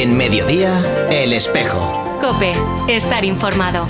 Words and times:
En 0.00 0.16
mediodía, 0.16 0.80
El 1.10 1.32
Espejo. 1.32 2.20
Cope, 2.20 2.52
estar 2.86 3.24
informado. 3.24 3.84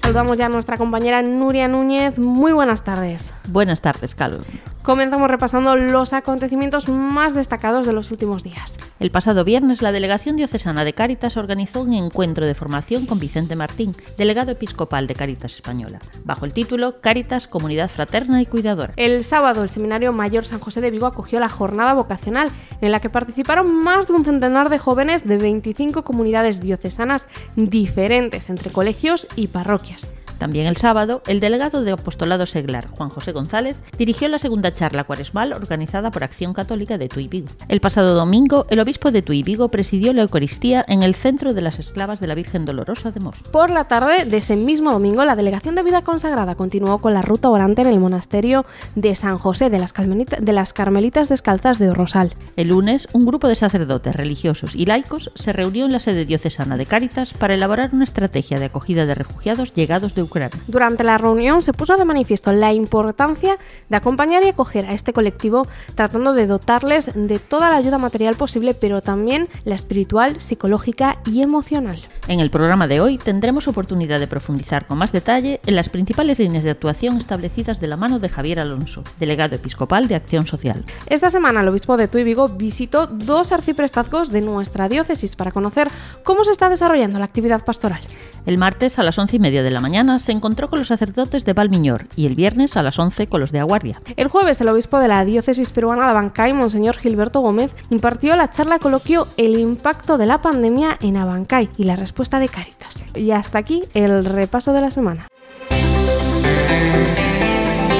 Saludamos 0.00 0.38
ya 0.38 0.46
a 0.46 0.48
nuestra 0.48 0.78
compañera 0.78 1.20
Nuria 1.20 1.68
Núñez. 1.68 2.16
Muy 2.16 2.52
buenas 2.52 2.82
tardes. 2.82 3.34
Buenas 3.50 3.82
tardes, 3.82 4.14
Carol. 4.14 4.40
Comenzamos 4.82 5.30
repasando 5.30 5.76
los 5.76 6.12
acontecimientos 6.12 6.88
más 6.88 7.34
destacados 7.34 7.86
de 7.86 7.92
los 7.92 8.10
últimos 8.10 8.42
días. 8.42 8.74
El 8.98 9.12
pasado 9.12 9.44
viernes, 9.44 9.80
la 9.80 9.92
Delegación 9.92 10.36
Diocesana 10.36 10.84
de 10.84 10.92
Cáritas 10.92 11.36
organizó 11.36 11.82
un 11.82 11.92
encuentro 11.92 12.46
de 12.46 12.54
formación 12.56 13.06
con 13.06 13.20
Vicente 13.20 13.54
Martín, 13.54 13.94
delegado 14.18 14.50
episcopal 14.50 15.06
de 15.06 15.14
Cáritas 15.14 15.54
Española, 15.54 16.00
bajo 16.24 16.46
el 16.46 16.52
título 16.52 17.00
Cáritas, 17.00 17.46
Comunidad 17.46 17.90
Fraterna 17.90 18.42
y 18.42 18.46
Cuidadora. 18.46 18.92
El 18.96 19.22
sábado, 19.22 19.62
el 19.62 19.70
Seminario 19.70 20.12
Mayor 20.12 20.46
San 20.46 20.58
José 20.58 20.80
de 20.80 20.90
Vigo 20.90 21.06
acogió 21.06 21.38
la 21.38 21.48
jornada 21.48 21.94
vocacional, 21.94 22.50
en 22.80 22.90
la 22.90 22.98
que 22.98 23.10
participaron 23.10 23.84
más 23.84 24.08
de 24.08 24.14
un 24.14 24.24
centenar 24.24 24.68
de 24.68 24.78
jóvenes 24.78 25.26
de 25.26 25.38
25 25.38 26.02
comunidades 26.02 26.60
diocesanas 26.60 27.28
diferentes, 27.54 28.50
entre 28.50 28.72
colegios 28.72 29.28
y 29.36 29.46
parroquias. 29.46 30.10
También 30.42 30.66
el 30.66 30.76
sábado, 30.76 31.22
el 31.28 31.38
delegado 31.38 31.84
de 31.84 31.92
Apostolado 31.92 32.46
Seglar, 32.46 32.88
Juan 32.88 33.10
José 33.10 33.30
González, 33.30 33.76
dirigió 33.96 34.26
la 34.26 34.40
segunda 34.40 34.74
charla 34.74 35.04
cuaresmal 35.04 35.52
organizada 35.52 36.10
por 36.10 36.24
Acción 36.24 36.52
Católica 36.52 36.98
de 36.98 37.08
Tuy 37.08 37.28
Vigo. 37.28 37.46
El 37.68 37.80
pasado 37.80 38.16
domingo, 38.16 38.66
el 38.68 38.80
obispo 38.80 39.12
de 39.12 39.22
Tuy 39.22 39.44
Vigo 39.44 39.68
presidió 39.68 40.12
la 40.12 40.22
Eucaristía 40.22 40.84
en 40.88 41.04
el 41.04 41.14
Centro 41.14 41.54
de 41.54 41.60
las 41.60 41.78
Esclavas 41.78 42.18
de 42.18 42.26
la 42.26 42.34
Virgen 42.34 42.64
Dolorosa 42.64 43.12
de 43.12 43.20
Mos. 43.20 43.36
Por 43.52 43.70
la 43.70 43.84
tarde 43.84 44.24
de 44.24 44.36
ese 44.36 44.56
mismo 44.56 44.90
domingo, 44.90 45.24
la 45.24 45.36
Delegación 45.36 45.76
de 45.76 45.84
Vida 45.84 46.02
Consagrada 46.02 46.56
continuó 46.56 46.98
con 46.98 47.14
la 47.14 47.22
ruta 47.22 47.48
orante 47.48 47.82
en 47.82 47.86
el 47.86 48.00
monasterio 48.00 48.66
de 48.96 49.14
San 49.14 49.38
José 49.38 49.70
de 49.70 49.78
las, 49.78 49.94
de 49.94 50.52
las 50.52 50.72
Carmelitas 50.72 51.28
Descalzas 51.28 51.78
de 51.78 51.94
Rosal. 51.94 52.34
El 52.56 52.70
lunes, 52.70 53.06
un 53.12 53.26
grupo 53.26 53.46
de 53.46 53.54
sacerdotes 53.54 54.16
religiosos 54.16 54.74
y 54.74 54.86
laicos 54.86 55.30
se 55.36 55.52
reunió 55.52 55.86
en 55.86 55.92
la 55.92 56.00
sede 56.00 56.24
diocesana 56.24 56.76
de 56.76 56.86
Cáritas 56.86 57.32
para 57.32 57.54
elaborar 57.54 57.90
una 57.92 58.02
estrategia 58.02 58.58
de 58.58 58.64
acogida 58.64 59.06
de 59.06 59.14
refugiados 59.14 59.72
llegados 59.72 60.16
de 60.16 60.22
Ucrania 60.24 60.31
durante 60.66 61.04
la 61.04 61.18
reunión 61.18 61.62
se 61.62 61.72
puso 61.72 61.96
de 61.96 62.04
manifiesto 62.04 62.52
la 62.52 62.72
importancia 62.72 63.58
de 63.88 63.96
acompañar 63.96 64.44
y 64.44 64.48
acoger 64.48 64.86
a 64.86 64.92
este 64.92 65.12
colectivo 65.12 65.66
tratando 65.94 66.32
de 66.32 66.46
dotarles 66.46 67.10
de 67.14 67.38
toda 67.38 67.70
la 67.70 67.76
ayuda 67.76 67.98
material 67.98 68.34
posible, 68.34 68.74
pero 68.74 69.00
también 69.00 69.48
la 69.64 69.74
espiritual, 69.74 70.40
psicológica 70.40 71.18
y 71.26 71.42
emocional. 71.42 72.02
En 72.28 72.40
el 72.40 72.50
programa 72.50 72.86
de 72.86 73.00
hoy 73.00 73.18
tendremos 73.18 73.68
oportunidad 73.68 74.20
de 74.20 74.26
profundizar 74.26 74.86
con 74.86 74.98
más 74.98 75.12
detalle 75.12 75.60
en 75.66 75.76
las 75.76 75.88
principales 75.88 76.38
líneas 76.38 76.64
de 76.64 76.70
actuación 76.70 77.16
establecidas 77.16 77.80
de 77.80 77.88
la 77.88 77.96
mano 77.96 78.18
de 78.18 78.28
Javier 78.28 78.60
Alonso, 78.60 79.02
delegado 79.18 79.56
episcopal 79.56 80.08
de 80.08 80.14
Acción 80.14 80.46
Social. 80.46 80.84
Esta 81.06 81.30
semana 81.30 81.60
el 81.60 81.68
obispo 81.68 81.96
de 81.96 82.08
Tuy 82.08 82.24
Vigo 82.24 82.48
visitó 82.48 83.06
dos 83.06 83.52
arciprestazgos 83.52 84.30
de 84.30 84.40
nuestra 84.40 84.88
diócesis 84.88 85.36
para 85.36 85.50
conocer 85.50 85.88
cómo 86.24 86.44
se 86.44 86.52
está 86.52 86.68
desarrollando 86.68 87.18
la 87.18 87.24
actividad 87.24 87.64
pastoral. 87.64 88.00
El 88.46 88.58
martes 88.58 88.98
a 88.98 89.02
las 89.02 89.18
once 89.18 89.36
y 89.36 89.38
media 89.38 89.62
de 89.62 89.70
la 89.70 89.80
mañana 89.80 90.18
se 90.22 90.32
encontró 90.32 90.68
con 90.68 90.78
los 90.78 90.88
sacerdotes 90.88 91.44
de 91.44 91.52
Valmiñor 91.52 92.06
y 92.16 92.26
el 92.26 92.34
viernes 92.34 92.76
a 92.76 92.82
las 92.82 92.98
11 92.98 93.26
con 93.26 93.40
los 93.40 93.52
de 93.52 93.60
Aguardia. 93.60 94.00
El 94.16 94.28
jueves 94.28 94.60
el 94.60 94.68
obispo 94.68 94.98
de 94.98 95.08
la 95.08 95.24
diócesis 95.24 95.70
peruana 95.70 96.04
de 96.04 96.10
Abancay, 96.10 96.52
Monseñor 96.52 96.96
Gilberto 96.96 97.40
Gómez, 97.40 97.74
impartió 97.90 98.36
la 98.36 98.50
charla 98.50 98.78
coloquio 98.78 99.26
El 99.36 99.58
impacto 99.58 100.18
de 100.18 100.26
la 100.26 100.40
pandemia 100.40 100.96
en 101.00 101.16
Abancay 101.16 101.68
y 101.76 101.84
la 101.84 101.96
respuesta 101.96 102.38
de 102.38 102.48
Cáritas. 102.48 103.04
Y 103.14 103.30
hasta 103.32 103.58
aquí 103.58 103.82
el 103.94 104.24
repaso 104.24 104.72
de 104.72 104.80
la 104.80 104.90
semana. 104.90 105.28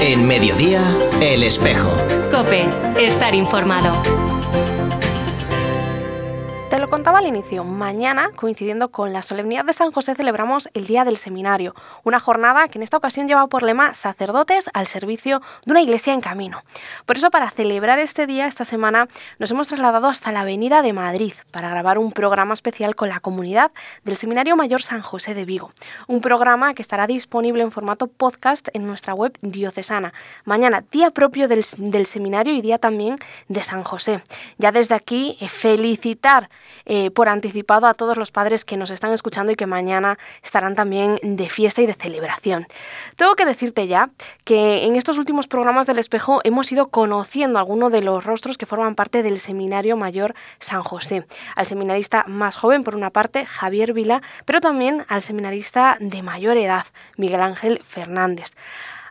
En 0.01 0.27
mediodía, 0.27 0.81
El 1.21 1.43
Espejo. 1.43 1.91
Cope, 2.31 2.65
estar 2.99 3.35
informado. 3.35 4.32
Te 6.73 6.79
lo 6.79 6.89
contaba 6.89 7.19
al 7.19 7.27
inicio, 7.27 7.65
mañana, 7.65 8.31
coincidiendo 8.35 8.91
con 8.91 9.13
la 9.13 9.21
solemnidad 9.21 9.67
de 9.67 9.75
San 9.75 9.93
José, 9.93 10.15
celebramos 10.15 10.71
el 10.73 10.87
Día 10.87 11.05
del 11.05 11.19
Seminario, 11.19 11.75
una 12.03 12.19
jornada 12.19 12.67
que 12.69 12.79
en 12.79 12.83
esta 12.83 12.97
ocasión 12.97 13.29
lleva 13.29 13.47
por 13.47 13.63
lema 13.63 13.93
sacerdotes 13.93 14.71
al 14.73 14.87
servicio 14.87 15.43
de 15.67 15.73
una 15.73 15.83
iglesia 15.83 16.15
en 16.15 16.23
camino. 16.23 16.63
Por 17.05 17.19
eso, 17.19 17.31
para 17.31 17.51
celebrar 17.51 17.99
este 17.99 18.27
día, 18.27 18.47
esta 18.47 18.65
semana, 18.65 19.07
nos 19.39 19.51
hemos 19.51 19.69
trasladado 19.69 20.07
hasta 20.07 20.33
la 20.33 20.41
Avenida 20.41 20.81
de 20.81 20.95
Madrid 20.95 21.35
para 21.51 21.69
grabar 21.69 21.99
un 21.99 22.11
programa 22.11 22.55
especial 22.55 22.97
con 22.97 23.11
la 23.11 23.21
comunidad 23.21 23.71
del 24.05 24.17
Seminario 24.17 24.57
Mayor 24.57 24.83
San 24.83 25.03
José 25.03 25.35
de 25.35 25.45
Vigo. 25.45 25.73
Un 26.07 26.23
programa 26.23 26.73
que 26.73 26.81
estará 26.81 27.07
disponible 27.07 27.63
en 27.63 27.71
formato 27.71 28.07
podcast 28.07 28.69
en 28.73 28.87
nuestra 28.87 29.13
web 29.13 29.37
diocesana. 29.43 30.15
Mañana, 30.47 30.83
día 30.91 31.11
propio 31.11 31.49
del, 31.49 31.67
del 31.77 32.07
seminario 32.07 32.55
y 32.55 32.63
día 32.63 32.79
también 32.79 33.19
de 33.49 33.63
San 33.63 33.85
José. 33.85 34.23
Ya 34.57 34.73
desde 34.73 34.95
aquí, 34.95 35.37
felicitar 35.51 36.49
eh, 36.85 37.11
por 37.11 37.29
anticipado 37.29 37.87
a 37.87 37.95
todos 37.95 38.17
los 38.17 38.31
padres 38.31 38.65
que 38.65 38.77
nos 38.77 38.91
están 38.91 39.13
escuchando 39.13 39.53
y 39.53 39.57
que 39.57 39.67
mañana 39.67 40.19
estarán 40.43 40.75
también 40.75 41.19
de 41.23 41.49
fiesta 41.49 41.83
y 41.83 41.87
de 41.87 41.95
celebración. 41.95 42.67
Tengo 43.17 43.35
que 43.35 43.47
decirte 43.47 43.87
ya 43.87 44.11
que 44.45 44.85
en 44.85 44.97
estos 44.97 45.19
últimos 45.19 45.49
programas 45.49 45.87
del 45.87 45.99
espejo 45.99 46.41
hemos 46.45 46.71
ido 46.73 46.89
conociendo 46.89 47.59
algunos 47.59 47.93
de 47.93 48.03
los 48.03 48.25
rostros 48.25 48.59
que 48.59 48.67
forman 48.67 48.95
parte 48.95 49.23
del 49.23 49.41
Seminario 49.41 49.97
Mayor 49.97 50.35
San 50.59 50.83
José. 50.83 51.27
Al 51.57 51.67
seminarista 51.67 52.25
más 52.27 52.57
joven, 52.57 52.85
por 52.85 52.95
una 52.95 53.11
parte, 53.11 53.47
Javier 53.47 53.93
Vila, 53.93 54.23
pero 54.45 54.61
también 54.61 55.05
al 55.09 55.23
seminarista 55.23 55.97
de 56.01 56.23
mayor 56.23 56.57
edad, 56.57 56.87
Miguel 57.17 57.41
Ángel 57.41 57.81
Fernández. 57.83 58.53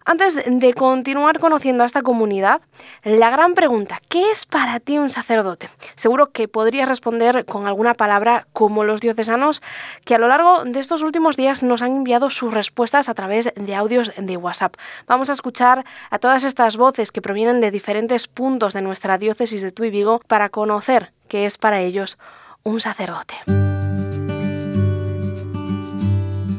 Antes 0.03 0.35
de 0.45 0.73
continuar 0.73 1.39
conociendo 1.39 1.84
a 1.84 1.85
esta 1.85 2.01
comunidad, 2.01 2.62
la 3.03 3.29
gran 3.29 3.53
pregunta, 3.53 4.01
¿qué 4.09 4.31
es 4.31 4.45
para 4.45 4.79
ti 4.79 4.97
un 4.97 5.12
sacerdote? 5.12 5.69
Seguro 5.95 6.31
que 6.31 6.47
podrías 6.47 6.89
responder 6.89 7.45
con 7.45 7.67
alguna 7.67 7.94
palabra 7.94 8.47
como 8.51 8.84
los 8.84 9.00
diocesanos 9.00 9.62
que 10.03 10.16
a 10.16 10.17
lo 10.17 10.28
largo 10.28 10.63
de 10.66 10.79
estos 10.79 11.03
últimos 11.03 11.38
días 11.38 11.62
nos 11.62 11.81
han 11.81 11.95
enviado 11.95 12.29
sus 12.29 12.53
respuestas 12.53 13.09
a 13.09 13.13
través 13.13 13.53
de 13.56 13.75
audios 13.75 14.12
de 14.17 14.38
WhatsApp. 14.38 14.75
Vamos 15.07 15.29
a 15.29 15.34
escuchar 15.34 15.85
a 16.09 16.18
todas 16.18 16.44
estas 16.44 16.78
voces 16.78 17.12
que 17.12 17.22
provienen 17.22 17.62
de 17.62 17.69
diferentes 17.72 18.28
puntos 18.28 18.73
de 18.73 18.81
nuestra 18.81 19.18
diócesis 19.19 19.62
de 19.62 19.72
Tuy 19.72 19.91
Vigo 19.91 20.19
para 20.28 20.50
conocer 20.50 21.13
qué 21.28 21.45
es 21.45 21.57
para 21.57 21.81
ellos 21.81 22.18
un 22.63 22.81
sacerdote. 22.81 23.35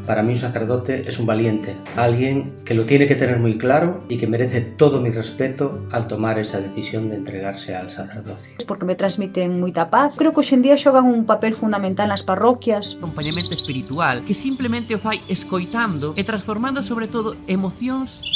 Para 0.06 0.22
mí 0.22 0.32
un 0.32 0.38
sacerdote 0.38 1.08
es 1.08 1.19
un 1.19 1.26
valiente, 1.26 1.76
alguien 1.96 2.52
que 2.64 2.75
lo 2.75 2.84
tiene 2.84 3.06
que 3.06 3.14
tener 3.14 3.38
muy 3.38 3.56
claro 3.56 4.00
y 4.08 4.19
que 4.19 4.26
merece 4.26 4.60
todo 4.60 5.00
mi 5.00 5.10
respeto 5.10 5.87
al 5.93 6.08
tomar 6.08 6.38
esa 6.38 6.60
decisión 6.60 7.08
de 7.08 7.16
entregarse 7.16 7.75
al 7.75 7.90
sacerdocio. 7.90 8.54
Porque 8.66 8.84
me 8.84 8.94
transmiten 8.94 9.60
moita 9.60 9.90
paz. 9.90 10.14
Creo 10.16 10.32
que 10.32 10.40
hoxe 10.40 10.58
en 10.58 10.62
día 10.62 10.76
xogan 10.76 11.06
un 11.06 11.22
papel 11.22 11.54
fundamental 11.54 12.10
nas 12.10 12.26
parroquias. 12.26 12.99
Acompañamento 12.99 13.54
espiritual 13.54 14.26
que 14.26 14.34
simplemente 14.34 14.94
o 14.94 14.99
fai 14.99 15.22
escoitando 15.31 16.19
e 16.19 16.26
transformando 16.26 16.82
sobre 16.82 17.06
todo 17.06 17.38
emocións 17.46 18.26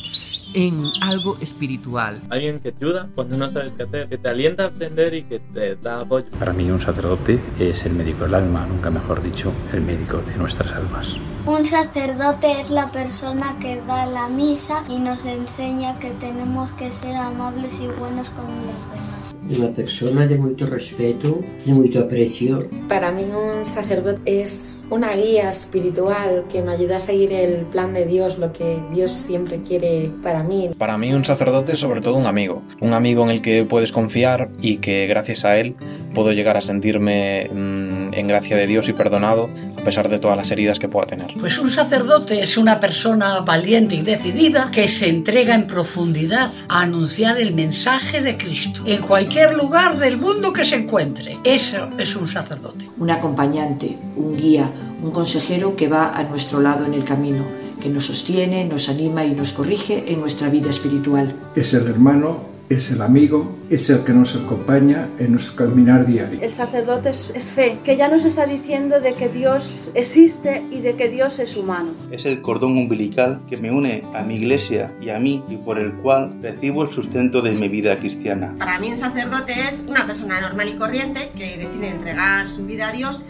en 0.54 0.84
algo 1.00 1.36
espiritual. 1.40 2.22
Alguien 2.30 2.60
que 2.60 2.72
te 2.72 2.84
ayuda 2.84 3.08
cuando 3.14 3.36
no 3.36 3.48
sabes 3.48 3.72
qué 3.72 3.84
hacer, 3.84 4.08
que 4.08 4.18
te 4.18 4.28
alienta 4.28 4.64
a 4.64 4.66
aprender 4.68 5.14
y 5.14 5.22
que 5.24 5.38
te 5.38 5.76
da 5.76 6.00
apoyo. 6.00 6.26
Para 6.38 6.52
mí 6.52 6.70
un 6.70 6.80
sacerdote 6.80 7.40
es 7.58 7.84
el 7.84 7.94
médico 7.94 8.24
del 8.24 8.34
alma, 8.34 8.66
nunca 8.66 8.90
mejor 8.90 9.22
dicho, 9.22 9.52
el 9.72 9.82
médico 9.82 10.18
de 10.18 10.36
nuestras 10.36 10.72
almas. 10.72 11.08
Un 11.46 11.64
sacerdote 11.64 12.60
es 12.60 12.70
la 12.70 12.88
persona 12.88 13.54
que 13.60 13.80
da 13.82 14.06
la 14.06 14.28
misa 14.28 14.82
y 14.88 14.98
nos 14.98 15.24
enseña 15.24 15.98
que 15.98 16.10
tenemos 16.10 16.72
que 16.72 16.90
ser 16.90 17.16
amables 17.16 17.78
y 17.80 17.86
buenos 17.86 18.28
con 18.30 18.46
los 18.46 18.90
demás. 18.90 19.05
Unha 19.46 19.70
persona 19.70 20.26
de 20.26 20.36
moito 20.38 20.66
respeto, 20.66 21.38
de 21.62 21.72
moito 21.72 22.02
aprecio. 22.02 22.66
Para 22.90 23.12
mí 23.12 23.24
un 23.30 23.62
sacerdote 23.64 24.22
es 24.26 24.84
una 24.90 25.14
guía 25.14 25.50
espiritual 25.50 26.44
que 26.50 26.62
me 26.62 26.72
ayuda 26.72 26.96
a 26.96 27.02
seguir 27.02 27.32
el 27.32 27.66
plan 27.70 27.94
de 27.94 28.06
Dios, 28.06 28.38
lo 28.38 28.52
que 28.52 28.78
Dios 28.94 29.10
siempre 29.10 29.62
quiere 29.62 30.10
para 30.22 30.42
mí. 30.42 30.70
Para 30.78 30.98
mí 30.98 31.12
un 31.12 31.24
sacerdote 31.24 31.72
es 31.72 31.78
sobre 31.78 32.00
todo 32.00 32.16
un 32.16 32.26
amigo, 32.26 32.62
un 32.80 32.92
amigo 32.92 33.24
en 33.24 33.30
el 33.30 33.42
que 33.42 33.64
puedes 33.64 33.92
confiar 33.92 34.50
y 34.60 34.78
que 34.78 35.06
gracias 35.06 35.44
a 35.44 35.58
él 35.58 35.74
puedo 36.14 36.32
llegar 36.32 36.56
a 36.56 36.60
sentirme 36.60 37.48
mmm, 37.52 37.75
en 38.20 38.28
gracia 38.28 38.56
de 38.56 38.66
Dios 38.66 38.88
y 38.88 38.92
perdonado 38.92 39.50
a 39.78 39.84
pesar 39.84 40.08
de 40.08 40.18
todas 40.18 40.36
las 40.36 40.50
heridas 40.50 40.78
que 40.78 40.88
pueda 40.88 41.06
tener. 41.06 41.34
Pues 41.38 41.58
un 41.58 41.70
sacerdote 41.70 42.42
es 42.42 42.56
una 42.56 42.80
persona 42.80 43.40
valiente 43.40 43.96
y 43.96 44.02
decidida 44.02 44.70
que 44.70 44.88
se 44.88 45.08
entrega 45.08 45.54
en 45.54 45.66
profundidad 45.66 46.50
a 46.68 46.82
anunciar 46.82 47.38
el 47.38 47.54
mensaje 47.54 48.20
de 48.20 48.36
Cristo 48.36 48.82
en 48.86 49.02
cualquier 49.02 49.54
lugar 49.54 49.98
del 49.98 50.18
mundo 50.18 50.52
que 50.52 50.64
se 50.64 50.76
encuentre. 50.76 51.38
Eso 51.44 51.90
es 51.98 52.16
un 52.16 52.26
sacerdote. 52.26 52.88
Un 52.98 53.10
acompañante, 53.10 53.96
un 54.16 54.36
guía, 54.36 54.70
un 55.02 55.10
consejero 55.10 55.76
que 55.76 55.88
va 55.88 56.16
a 56.16 56.22
nuestro 56.24 56.60
lado 56.60 56.84
en 56.84 56.94
el 56.94 57.04
camino, 57.04 57.44
que 57.80 57.88
nos 57.88 58.06
sostiene, 58.06 58.64
nos 58.64 58.88
anima 58.88 59.24
y 59.24 59.32
nos 59.32 59.52
corrige 59.52 60.12
en 60.12 60.20
nuestra 60.20 60.48
vida 60.48 60.70
espiritual. 60.70 61.32
Es 61.54 61.74
el 61.74 61.86
hermano 61.86 62.55
es 62.68 62.90
el 62.90 63.02
amigo, 63.02 63.56
es 63.70 63.88
el 63.90 64.02
que 64.04 64.12
nos 64.12 64.34
acompaña 64.36 65.08
en 65.18 65.32
nuestro 65.32 65.66
caminar 65.66 66.06
diario. 66.06 66.40
El 66.40 66.50
sacerdote 66.50 67.10
es, 67.10 67.32
es, 67.34 67.50
fe, 67.50 67.78
que 67.84 67.96
ya 67.96 68.08
nos 68.08 68.24
está 68.24 68.46
diciendo 68.46 69.00
de 69.00 69.14
que 69.14 69.28
Dios 69.28 69.90
existe 69.94 70.62
y 70.70 70.80
de 70.80 70.96
que 70.96 71.08
Dios 71.08 71.38
es 71.38 71.56
humano. 71.56 71.90
Es 72.10 72.24
el 72.24 72.42
cordón 72.42 72.76
umbilical 72.76 73.40
que 73.48 73.56
me 73.56 73.70
une 73.70 74.02
a 74.14 74.22
mi 74.22 74.36
iglesia 74.36 74.92
y 75.00 75.10
a 75.10 75.18
mí 75.18 75.44
y 75.48 75.56
por 75.56 75.78
el 75.78 75.92
cual 75.94 76.34
recibo 76.42 76.82
el 76.82 76.90
sustento 76.90 77.40
de 77.40 77.52
mi 77.52 77.68
vida 77.68 77.96
cristiana. 77.96 78.54
Para 78.58 78.78
mí 78.78 78.90
un 78.90 78.96
sacerdote 78.96 79.52
es 79.68 79.84
una 79.86 80.06
persona 80.06 80.40
normal 80.40 80.68
y 80.68 80.76
corriente 80.76 81.30
que 81.36 81.56
decide 81.56 81.88
entregar 81.88 82.48
su 82.48 82.66
vida 82.66 82.88
a 82.88 82.92
Dios 82.92 83.22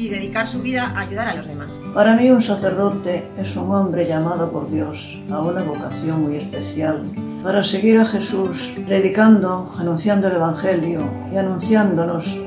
y 0.00 0.08
dedicar 0.08 0.48
su 0.48 0.62
vida 0.62 0.92
a 0.96 1.00
ayudar 1.00 1.28
a 1.28 1.34
los 1.34 1.46
demás. 1.46 1.78
Para 1.94 2.16
mí 2.16 2.30
un 2.30 2.40
sacerdote 2.40 3.24
es 3.38 3.54
un 3.56 3.70
hombre 3.70 4.06
llamado 4.06 4.50
por 4.50 4.70
Dios 4.70 5.18
a 5.30 5.40
una 5.40 5.62
vocación 5.62 6.22
muy 6.22 6.36
especial 6.36 7.02
para 7.42 7.62
seguir 7.62 7.98
a 7.98 8.04
Jesús, 8.04 8.72
predicando, 8.86 9.70
anunciando 9.78 10.28
el 10.28 10.36
Evangelio 10.36 11.08
y 11.32 11.36
anunciándonos 11.36 12.38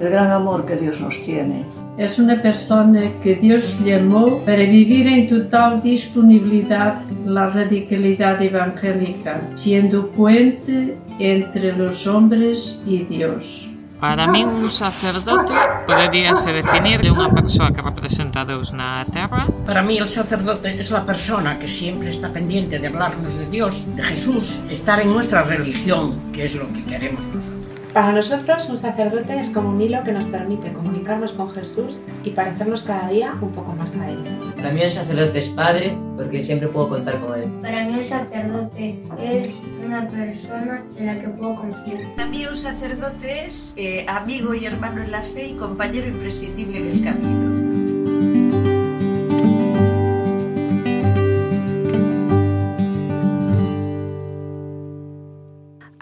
el 0.00 0.10
gran 0.10 0.30
amor 0.30 0.66
que 0.66 0.76
Dios 0.76 1.00
nos 1.00 1.20
tiene. 1.22 1.64
Es 1.98 2.18
una 2.18 2.40
persona 2.40 3.12
que 3.22 3.34
Dios 3.34 3.78
llamó 3.84 4.38
para 4.46 4.64
vivir 4.64 5.06
en 5.06 5.28
total 5.28 5.82
disponibilidad 5.82 6.98
la 7.26 7.50
radicalidad 7.50 8.40
evangélica, 8.40 9.42
siendo 9.54 10.10
puente 10.10 10.96
entre 11.18 11.76
los 11.76 12.06
hombres 12.06 12.80
y 12.86 13.04
Dios. 13.04 13.69
Para 14.00 14.26
min 14.26 14.48
un 14.48 14.70
sacerdote 14.72 15.52
poderíase 15.84 16.56
definir 16.56 17.04
de 17.04 17.12
unha 17.12 17.28
persoa 17.28 17.68
que 17.68 17.84
representa 17.84 18.42
a 18.42 18.48
Deus 18.48 18.72
na 18.72 19.04
Terra. 19.04 19.44
Para 19.68 19.84
mí 19.84 20.00
el 20.00 20.08
sacerdote 20.08 20.72
es 20.80 20.88
la 20.88 21.04
persona 21.04 21.60
que 21.60 21.68
siempre 21.68 22.08
está 22.08 22.32
pendiente 22.32 22.80
de 22.80 22.88
hablarnos 22.88 23.36
de 23.36 23.44
Dios, 23.52 23.84
de 23.92 24.00
Jesús, 24.00 24.64
estar 24.72 25.04
en 25.04 25.12
nuestra 25.12 25.44
religión, 25.44 26.32
que 26.32 26.48
es 26.48 26.56
lo 26.56 26.72
que 26.72 26.80
queremos 26.88 27.20
nosotros. 27.28 27.69
Para 27.92 28.12
nosotros, 28.12 28.68
un 28.68 28.76
sacerdote 28.76 29.40
es 29.40 29.50
como 29.50 29.70
un 29.70 29.80
hilo 29.80 30.04
que 30.04 30.12
nos 30.12 30.24
permite 30.26 30.72
comunicarnos 30.72 31.32
con 31.32 31.50
Jesús 31.50 31.98
y 32.22 32.30
parecernos 32.30 32.84
cada 32.84 33.08
día 33.08 33.32
un 33.40 33.50
poco 33.50 33.72
más 33.72 33.96
a 33.96 34.08
Él. 34.08 34.18
Para 34.56 34.70
mí, 34.70 34.84
un 34.84 34.92
sacerdote 34.92 35.40
es 35.40 35.48
padre 35.48 35.96
porque 36.16 36.40
siempre 36.40 36.68
puedo 36.68 36.90
contar 36.90 37.18
con 37.18 37.36
Él. 37.36 37.50
Para 37.60 37.84
mí, 37.84 37.94
un 37.98 38.04
sacerdote 38.04 39.00
es 39.20 39.60
una 39.84 40.06
persona 40.06 40.84
en 40.98 41.06
la 41.06 41.20
que 41.20 41.28
puedo 41.30 41.56
confiar. 41.56 42.14
Para 42.14 42.28
mí, 42.28 42.46
un 42.46 42.56
sacerdote 42.56 43.46
es 43.46 43.72
eh, 43.76 44.06
amigo 44.08 44.54
y 44.54 44.66
hermano 44.66 45.02
en 45.02 45.10
la 45.10 45.22
fe 45.22 45.48
y 45.48 45.54
compañero 45.54 46.06
imprescindible 46.06 46.78
en 46.78 46.86
el 46.86 47.02
camino. 47.02 47.99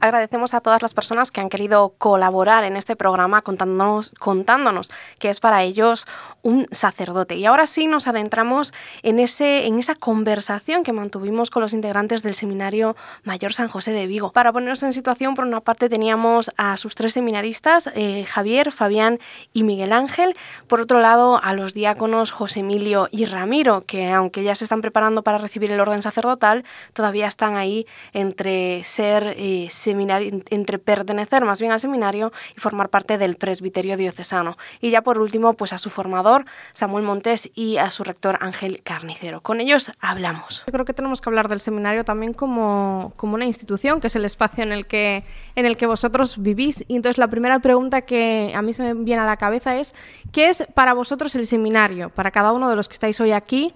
Agradecemos 0.09 0.55
a 0.55 0.63
todas 0.63 0.81
las 0.81 0.95
personas 0.95 1.31
que 1.31 1.43
han 1.43 1.51
querido 1.51 1.93
colaborar 1.99 2.65
en 2.65 2.79
este 2.79 2.97
programa 2.97 3.43
contándonos, 3.43 4.15
contándonos 4.19 4.91
que 5.19 5.29
es 5.29 5.39
para 5.39 5.63
ellos 5.63 6.07
un 6.41 6.67
sacerdote. 6.71 7.37
Y 7.37 7.45
ahora 7.45 7.67
sí 7.67 7.89
nos 7.89 8.07
adentramos 8.07 8.73
en, 9.03 9.19
ese, 9.19 9.67
en 9.67 9.79
esa 9.79 9.95
conversación 9.95 10.83
que 10.83 10.95
mantuvimos 10.95 11.51
con 11.51 11.61
los 11.61 11.75
integrantes 11.75 12.23
del 12.23 12.33
Seminario 12.33 12.97
Mayor 13.23 13.53
San 13.53 13.69
José 13.69 13.91
de 13.91 14.07
Vigo. 14.07 14.33
Para 14.33 14.51
ponernos 14.51 14.83
en 14.83 14.95
situación, 14.95 15.35
por 15.35 15.45
una 15.45 15.61
parte 15.61 15.91
teníamos 15.91 16.51
a 16.57 16.79
sus 16.79 16.95
tres 16.95 17.13
seminaristas, 17.13 17.91
eh, 17.95 18.25
Javier, 18.25 18.73
Fabián 18.73 19.19
y 19.53 19.63
Miguel 19.63 19.93
Ángel. 19.93 20.33
Por 20.69 20.81
otro 20.81 21.01
lado, 21.01 21.39
a 21.43 21.53
los 21.53 21.75
diáconos 21.75 22.31
José 22.31 22.61
Emilio 22.61 23.09
y 23.11 23.27
Ramiro, 23.27 23.85
que 23.85 24.11
aunque 24.11 24.43
ya 24.43 24.55
se 24.55 24.65
están 24.65 24.81
preparando 24.81 25.23
para 25.23 25.37
recibir 25.37 25.71
el 25.71 25.81
orden 25.81 26.01
sacerdotal, 26.01 26.65
todavía 26.95 27.27
están 27.27 27.57
ahí 27.57 27.87
entre 28.15 28.83
ser... 28.85 29.35
Eh, 29.37 29.69
entre 30.01 30.79
pertenecer 30.79 31.45
más 31.45 31.61
bien 31.61 31.73
al 31.73 31.81
seminario 31.81 32.33
y 32.57 32.61
formar 32.61 32.89
parte 32.89 33.19
del 33.19 33.37
presbiterio 33.37 33.97
diocesano. 33.97 34.57
Y 34.81 34.91
ya 34.91 35.03
por 35.03 35.19
último, 35.19 35.55
pues 35.55 35.73
a 35.73 35.79
su 35.79 35.91
formador, 35.91 36.45
Samuel 36.73 37.05
Montes, 37.05 37.51
y 37.55 37.77
a 37.79 37.91
su 37.91 38.05
rector 38.05 38.39
Ángel 38.41 38.83
Carnicero. 38.83 39.41
Con 39.41 39.61
ellos 39.61 39.93
hablamos. 40.01 40.65
Yo 40.67 40.73
creo 40.73 40.85
que 40.85 40.95
tenemos 40.95 41.21
que 41.21 41.29
hablar 41.29 41.49
del 41.49 41.61
seminario 41.61 42.05
también 42.05 42.33
como, 42.33 43.13
como 43.17 43.35
una 43.35 43.45
institución, 43.45 44.01
que 44.01 44.07
es 44.07 44.17
el 44.17 44.25
espacio 44.25 44.63
en 44.63 44.73
el, 44.73 44.87
que, 44.87 45.25
en 45.55 45.67
el 45.67 45.77
que 45.77 45.87
vosotros 45.87 46.41
vivís. 46.41 46.85
Y 46.89 46.97
entonces 46.97 47.19
la 47.19 47.29
primera 47.29 47.59
pregunta 47.59 48.03
que 48.03 48.53
a 48.55 48.63
mí 48.63 48.73
se 48.73 48.83
me 48.83 48.95
viene 48.95 49.23
a 49.23 49.27
la 49.27 49.37
cabeza 49.37 49.77
es, 49.77 49.95
¿qué 50.33 50.49
es 50.49 50.67
para 50.75 50.95
vosotros 50.95 51.35
el 51.35 51.47
seminario? 51.47 52.11
Para 52.11 52.31
cada 52.31 52.53
uno 52.53 52.69
de 52.71 52.77
los 52.77 52.89
que 52.89 52.95
estáis 52.95 53.21
hoy 53.21 53.33
aquí, 53.33 53.75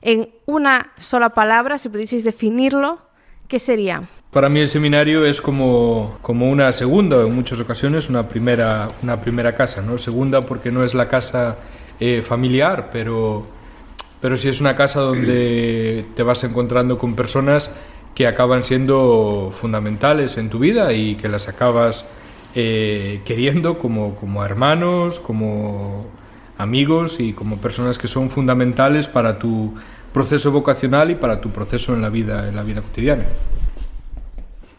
en 0.00 0.30
una 0.46 0.92
sola 0.96 1.30
palabra, 1.30 1.78
si 1.78 1.88
pudieseis 1.88 2.24
definirlo, 2.24 3.00
¿qué 3.48 3.58
sería? 3.58 4.08
Para 4.30 4.50
mí 4.50 4.60
el 4.60 4.68
seminario 4.68 5.24
es 5.24 5.40
como, 5.40 6.18
como 6.20 6.50
una 6.50 6.70
segunda, 6.74 7.22
en 7.22 7.34
muchas 7.34 7.60
ocasiones 7.60 8.10
una 8.10 8.28
primera, 8.28 8.90
una 9.02 9.18
primera 9.22 9.54
casa, 9.54 9.80
¿no? 9.80 9.96
Segunda 9.96 10.42
porque 10.42 10.70
no 10.70 10.84
es 10.84 10.92
la 10.92 11.08
casa 11.08 11.56
eh, 11.98 12.20
familiar, 12.20 12.90
pero, 12.92 13.46
pero 14.20 14.36
sí 14.36 14.48
es 14.48 14.60
una 14.60 14.76
casa 14.76 15.00
donde 15.00 16.04
te 16.14 16.22
vas 16.22 16.44
encontrando 16.44 16.98
con 16.98 17.14
personas 17.14 17.70
que 18.14 18.26
acaban 18.26 18.64
siendo 18.64 19.48
fundamentales 19.50 20.36
en 20.36 20.50
tu 20.50 20.58
vida 20.58 20.92
y 20.92 21.14
que 21.14 21.28
las 21.28 21.48
acabas 21.48 22.04
eh, 22.54 23.22
queriendo 23.24 23.78
como, 23.78 24.14
como 24.14 24.44
hermanos, 24.44 25.20
como 25.20 26.06
amigos 26.58 27.18
y 27.18 27.32
como 27.32 27.56
personas 27.56 27.96
que 27.96 28.08
son 28.08 28.28
fundamentales 28.28 29.08
para 29.08 29.38
tu 29.38 29.74
proceso 30.12 30.52
vocacional 30.52 31.10
y 31.10 31.14
para 31.14 31.40
tu 31.40 31.48
proceso 31.48 31.94
en 31.94 32.02
la 32.02 32.10
vida, 32.10 32.46
en 32.46 32.56
la 32.56 32.62
vida 32.62 32.82
cotidiana. 32.82 33.24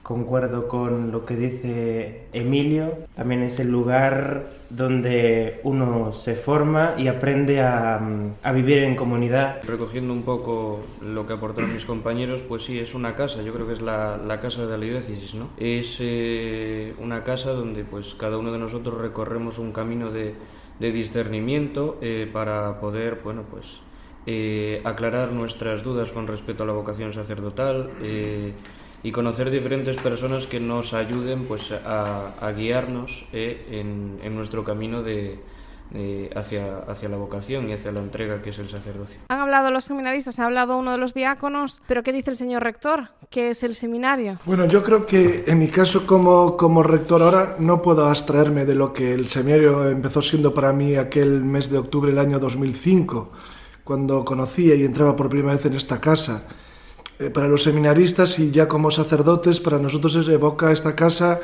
Concuerdo 0.10 0.68
con 0.68 1.12
lo 1.12 1.24
que 1.24 1.36
dice 1.36 2.24
Emilio, 2.34 2.98
también 3.14 3.44
es 3.44 3.60
el 3.60 3.70
lugar 3.70 4.48
donde 4.72 5.60
uno 5.62 6.12
se 6.14 6.34
forma 6.34 6.96
y 6.98 7.08
aprende 7.08 7.62
a, 7.62 8.02
a, 8.42 8.52
vivir 8.52 8.80
en 8.80 8.96
comunidad. 8.96 9.62
Recogiendo 9.62 10.12
un 10.12 10.24
poco 10.24 10.80
lo 11.00 11.28
que 11.28 11.34
aportaron 11.34 11.76
mis 11.76 11.86
compañeros, 11.86 12.42
pues 12.42 12.64
sí, 12.64 12.80
es 12.80 12.96
una 12.96 13.14
casa, 13.14 13.44
yo 13.44 13.54
creo 13.54 13.68
que 13.68 13.74
es 13.74 13.84
la, 13.84 14.18
la 14.18 14.40
casa 14.40 14.66
de 14.66 14.80
la 14.80 14.84
diócesis, 14.84 15.36
¿no? 15.36 15.50
Es 15.58 15.98
eh, 16.00 16.96
una 16.98 17.24
casa 17.24 17.52
donde 17.52 17.84
pues 17.84 18.16
cada 18.16 18.40
uno 18.40 18.52
de 18.52 18.58
nosotros 18.58 19.00
recorremos 19.00 19.60
un 19.60 19.72
camino 19.72 20.10
de, 20.10 20.34
de 20.80 20.92
discernimiento 20.92 22.00
eh, 22.02 22.28
para 22.34 22.80
poder, 22.80 23.20
bueno, 23.24 23.44
pues 23.48 23.80
eh, 24.26 24.82
aclarar 24.86 25.34
nuestras 25.34 25.84
dudas 25.84 26.12
con 26.12 26.26
respecto 26.26 26.64
a 26.64 26.66
la 26.66 26.74
vocación 26.74 27.14
sacerdotal, 27.14 27.92
y 29.04 29.12
conocer 29.12 29.50
diferentes 29.50 29.98
personas 29.98 30.46
que 30.46 30.60
nos 30.60 30.94
ayuden 30.94 31.46
pues, 31.46 31.72
a, 31.72 32.32
a 32.40 32.52
guiarnos 32.52 33.26
eh, 33.32 33.68
en, 33.72 34.20
en, 34.24 34.36
nuestro 34.36 34.64
camino 34.64 35.04
de, 35.04 35.40
de, 35.92 36.30
hacia, 36.36 36.80
hacia 36.80 37.08
la 37.08 37.16
vocación 37.16 37.70
y 37.70 37.74
hacia 37.74 37.94
la 37.94 38.02
entrega 38.02 38.42
que 38.42 38.50
es 38.50 38.60
el 38.60 38.70
sacerdocio. 38.70 39.18
Han 39.30 39.40
hablado 39.40 39.72
los 39.72 39.86
seminaristas, 39.86 40.40
ha 40.40 40.46
hablado 40.46 40.78
uno 40.78 40.92
de 40.92 40.98
los 40.98 41.14
diáconos, 41.14 41.82
pero 41.88 42.04
¿qué 42.04 42.12
dice 42.12 42.32
el 42.32 42.38
señor 42.38 42.64
rector? 42.64 43.10
¿Qué 43.30 43.52
es 43.52 43.64
el 43.64 43.74
seminario? 43.76 44.40
Bueno, 44.46 44.66
yo 44.66 44.84
creo 44.84 45.06
que 45.06 45.46
en 45.48 45.60
mi 45.60 45.70
caso 45.70 46.06
como, 46.06 46.58
como 46.58 46.84
rector 46.84 47.22
ahora 47.22 47.56
no 47.60 47.82
puedo 47.82 48.06
abstraerme 48.06 48.66
de 48.66 48.76
lo 48.76 48.92
que 48.92 49.14
el 49.14 49.30
seminario 49.30 49.90
empezó 49.90 50.22
siendo 50.22 50.54
para 50.54 50.74
mí 50.74 50.96
aquel 50.96 51.44
mes 51.44 51.70
de 51.70 51.78
octubre 51.78 52.10
del 52.10 52.20
año 52.20 52.40
2005, 52.40 53.32
cuando 53.86 54.26
conocía 54.26 54.76
y 54.76 54.84
entraba 54.84 55.16
por 55.16 55.30
primera 55.30 55.54
vez 55.54 55.66
en 55.66 55.76
esta 55.76 56.02
casa 56.02 56.44
eh, 57.20 57.30
para 57.30 57.48
los 57.48 57.64
seminaristas 57.64 58.40
y 58.40 58.50
ya 58.50 58.68
como 58.70 58.92
sacerdotes, 58.92 59.60
para 59.60 59.78
nosotros 59.78 60.28
evoca 60.30 60.72
esta 60.72 60.96
casa 60.96 61.42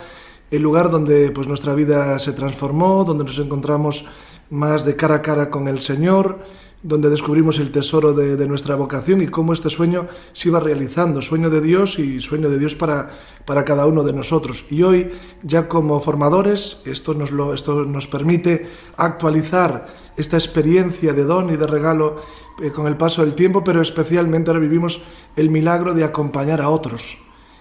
el 0.50 0.62
lugar 0.62 0.90
donde 0.90 1.32
pues, 1.32 1.48
nuestra 1.48 1.76
vida 1.76 2.18
se 2.20 2.32
transformó, 2.32 3.04
donde 3.04 3.26
nos 3.26 3.38
encontramos 3.40 4.06
más 4.50 4.86
de 4.86 4.96
cara 4.96 5.16
a 5.16 5.22
cara 5.22 5.50
con 5.50 5.68
el 5.68 5.82
Señor, 5.82 6.40
donde 6.84 7.10
descubrimos 7.10 7.58
el 7.60 7.72
tesoro 7.72 8.14
de, 8.14 8.48
nuestra 8.48 8.76
vocación 8.76 9.22
y 9.22 9.28
cómo 9.28 9.54
este 9.54 9.70
sueño 9.70 10.08
se 10.34 10.50
iba 10.50 10.60
realizando, 10.60 11.22
sueño 11.22 11.50
de 11.50 11.62
Dios 11.62 11.98
y 11.98 12.22
sueño 12.22 12.50
de 12.50 12.60
Dios 12.60 12.76
para, 12.76 13.10
para 13.46 13.66
cada 13.66 13.88
uno 13.88 14.04
de 14.04 14.14
nosotros. 14.14 14.66
Y 14.70 14.84
hoy, 14.84 15.12
ya 15.42 15.68
como 15.68 16.00
formadores, 16.00 16.82
esto 16.86 17.14
nos, 17.14 17.32
lo, 17.32 17.54
esto 17.54 17.86
nos 17.86 18.08
permite 18.08 18.68
actualizar 18.98 19.88
esta 20.18 20.38
experiencia 20.38 21.14
de 21.14 21.24
don 21.24 21.50
y 21.50 21.58
de 21.58 21.68
regalo 21.68 22.18
eh, 22.62 22.72
con 22.72 22.88
el 22.88 22.98
paso 22.98 23.22
del 23.22 23.34
tiempo, 23.34 23.64
pero 23.64 23.82
especialmente 23.82 24.50
ahora 24.50 24.62
vivimos 24.62 25.02
el 25.36 25.50
milagro 25.50 25.94
de 25.94 26.04
acompañar 26.04 26.62
a 26.62 26.70
otros, 26.70 27.18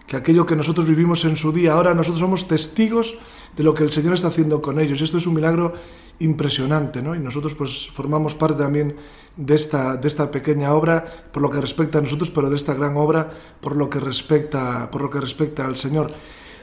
que 0.07 0.17
aquello 0.17 0.45
que 0.47 0.57
nosotros 0.57 0.87
vivimos 0.87 1.25
en 1.25 1.37
su 1.37 1.53
día, 1.53 1.73
ahora 1.73 1.95
nosotros 1.95 2.21
somos 2.21 2.47
testigos 2.47 3.19
de 3.57 3.63
lo 3.63 3.73
que 3.73 3.85
el 3.85 3.93
Señor 3.93 4.15
está 4.15 4.29
haciendo 4.29 4.61
con 4.61 4.79
ellos. 4.79 5.01
Esto 5.01 5.19
es 5.19 5.27
un 5.27 5.35
milagro 5.35 5.75
impresionante, 6.19 7.03
¿no? 7.03 7.15
Y 7.15 7.19
nosotros 7.19 7.55
pues 7.55 7.89
formamos 7.91 8.35
parte 8.35 8.63
también 8.63 8.97
de 9.37 9.55
esta, 9.55 9.97
de 9.97 10.07
esta 10.07 10.31
pequeña 10.31 10.73
obra 10.73 11.05
por 11.33 11.43
lo 11.43 11.51
que 11.51 11.61
respecta 11.61 11.99
a 11.99 12.03
nosotros, 12.03 12.31
pero 12.31 12.51
de 12.51 12.57
esta 12.57 12.75
gran 12.75 12.97
obra 12.97 13.31
por 13.61 13.77
lo 13.77 13.89
que 13.89 14.01
respecta, 14.01 14.91
por 14.91 15.03
lo 15.03 15.11
que 15.11 15.21
respecta 15.21 15.65
al 15.65 15.77
Señor. 15.77 16.13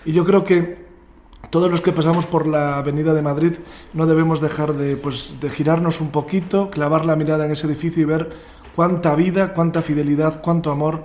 Y 0.06 0.14
yo 0.14 0.24
creo 0.26 0.44
que 0.44 0.92
todos 1.50 1.70
los 1.70 1.82
que 1.82 1.92
pasamos 1.92 2.28
por 2.28 2.48
la 2.48 2.78
Avenida 2.78 3.14
de 3.14 3.22
Madrid 3.22 3.54
no 3.94 4.06
debemos 4.06 4.40
dejar 4.40 4.74
de, 4.74 4.96
pues, 4.96 5.38
de 5.42 5.50
girarnos 5.50 6.00
un 6.00 6.12
poquito, 6.12 6.70
clavar 6.70 7.06
la 7.06 7.16
mirada 7.16 7.46
en 7.46 7.52
ese 7.52 7.68
edificio 7.68 8.04
y 8.04 8.06
ver 8.06 8.32
cuánta 8.76 9.16
vida, 9.16 9.54
cuánta 9.54 9.82
fidelidad, 9.82 10.42
cuánto 10.42 10.72
amor 10.72 11.04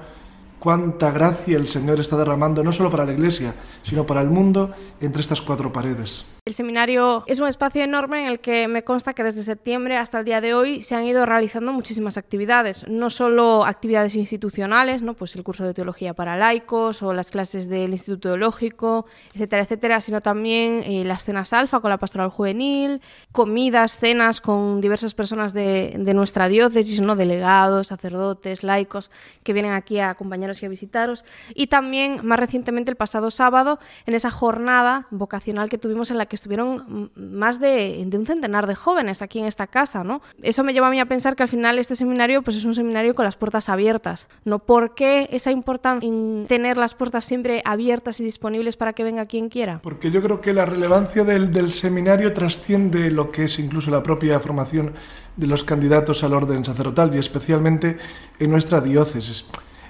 cuánta 0.67 1.13
gracia 1.13 1.57
el 1.57 1.69
Señor 1.69 2.01
está 2.01 2.17
derramando, 2.17 2.65
no 2.65 2.73
solo 2.73 2.91
para 2.91 3.07
la 3.07 3.13
Iglesia, 3.13 3.55
sino 3.85 4.05
para 4.05 4.21
el 4.21 4.31
mundo, 4.31 4.73
entre 5.01 5.21
estas 5.21 5.41
cuatro 5.41 5.73
paredes. 5.73 6.25
El 6.47 6.55
seminario 6.55 7.25
es 7.27 7.41
un 7.41 7.49
espacio 7.49 7.83
enorme 7.83 8.23
en 8.23 8.29
el 8.29 8.39
que 8.39 8.69
me 8.69 8.85
consta 8.85 9.15
que 9.15 9.25
desde 9.25 9.43
septiembre 9.43 9.97
hasta 9.97 10.21
el 10.21 10.25
día 10.25 10.41
de 10.41 10.55
hoy 10.55 10.81
se 10.81 10.95
han 10.95 11.03
ido 11.03 11.27
realizando 11.27 11.73
muchísimas 11.73 12.17
actividades, 12.19 12.87
no 12.87 13.11
solo 13.11 13.65
actividades 13.65 14.15
institucionales, 14.15 15.03
¿no? 15.03 15.15
pues 15.15 15.35
el 15.35 15.43
curso 15.43 15.65
de 15.65 15.75
teología 15.75 16.15
para 16.15 16.37
laicos 16.37 17.03
o 17.03 17.13
las 17.13 17.33
clases 17.33 17.69
del 17.69 17.91
Instituto 17.91 18.29
Teológico, 18.29 19.07
etcétera, 19.35 19.65
etcétera, 19.65 20.01
sino 20.01 20.21
también 20.21 20.85
eh, 20.85 21.03
las 21.05 21.25
cenas 21.25 21.53
alfa 21.53 21.81
con 21.81 21.91
la 21.91 21.99
pastoral 21.99 22.31
juvenil, 22.31 23.01
comidas, 23.33 23.97
cenas 23.97 24.41
con 24.41 24.81
diversas 24.81 25.15
personas 25.15 25.53
de, 25.53 25.99
nuestra 26.15 26.47
diócesis, 26.47 27.01
¿no? 27.01 27.17
delegados, 27.17 27.89
sacerdotes, 27.89 28.63
laicos, 28.63 29.11
que 29.43 29.53
vienen 29.53 29.73
aquí 29.73 29.99
a 29.99 30.11
acompañaros 30.11 30.63
y 30.63 30.67
a 30.67 30.69
visitaros, 30.69 31.25
y 31.57 31.67
también 31.67 32.21
más 32.23 32.39
recientemente 32.39 32.93
el 32.93 32.97
pasado 32.97 33.33
sábado 33.33 33.81
en 34.07 34.15
esa 34.15 34.31
jornada 34.31 35.09
vocacional 35.11 35.69
que 35.69 35.77
tuvimos 35.77 36.13
en 36.13 36.19
la 36.19 36.27
que 36.27 36.36
estuvieron 36.37 37.11
más 37.17 37.59
de, 37.61 38.05
de, 38.07 38.19
un 38.19 38.27
centenar 38.27 38.67
de 38.67 38.75
jóvenes 38.75 39.23
aquí 39.23 39.41
en 39.41 39.47
esta 39.47 39.67
casa, 39.67 40.05
¿no? 40.05 40.23
Eso 40.43 40.63
me 40.63 40.73
lleva 40.73 40.87
a 40.87 40.91
mí 40.91 41.01
a 41.01 41.07
pensar 41.07 41.35
que 41.35 41.43
al 41.43 41.49
final 41.49 41.79
este 41.79 41.97
seminario 41.97 42.43
pues 42.43 42.57
es 42.57 42.65
un 42.65 42.75
seminario 42.75 43.15
con 43.15 43.25
las 43.25 43.37
puertas 43.37 43.69
abiertas, 43.69 44.29
¿no? 44.45 44.61
¿Por 44.61 44.95
qué 44.95 45.29
esa 45.33 45.51
importancia 45.51 46.09
en 46.09 46.47
tener 46.49 46.77
las 46.77 46.95
puertas 46.95 47.25
siempre 47.25 47.63
abiertas 47.65 48.21
y 48.21 48.25
disponibles 48.25 48.77
para 48.77 48.93
que 48.93 49.05
venga 49.05 49.27
quien 49.27 49.49
quiera? 49.49 49.81
Porque 49.83 50.11
yo 50.11 50.23
creo 50.23 50.41
que 50.41 50.53
la 50.53 50.65
relevancia 50.65 51.25
del, 51.25 51.53
del 51.53 51.73
seminario 51.73 52.33
trasciende 52.33 53.11
lo 53.11 53.31
que 53.31 53.45
es 53.45 53.59
incluso 53.59 53.91
la 53.91 54.03
propia 54.03 54.39
formación 54.41 54.95
de 55.37 55.47
los 55.47 55.65
candidatos 55.65 56.25
al 56.25 56.35
orden 56.35 56.65
sacerdotal 56.65 57.15
y 57.15 57.19
especialmente 57.19 57.99
en 58.39 58.51
nuestra 58.51 58.81
diócesis. 58.81 59.45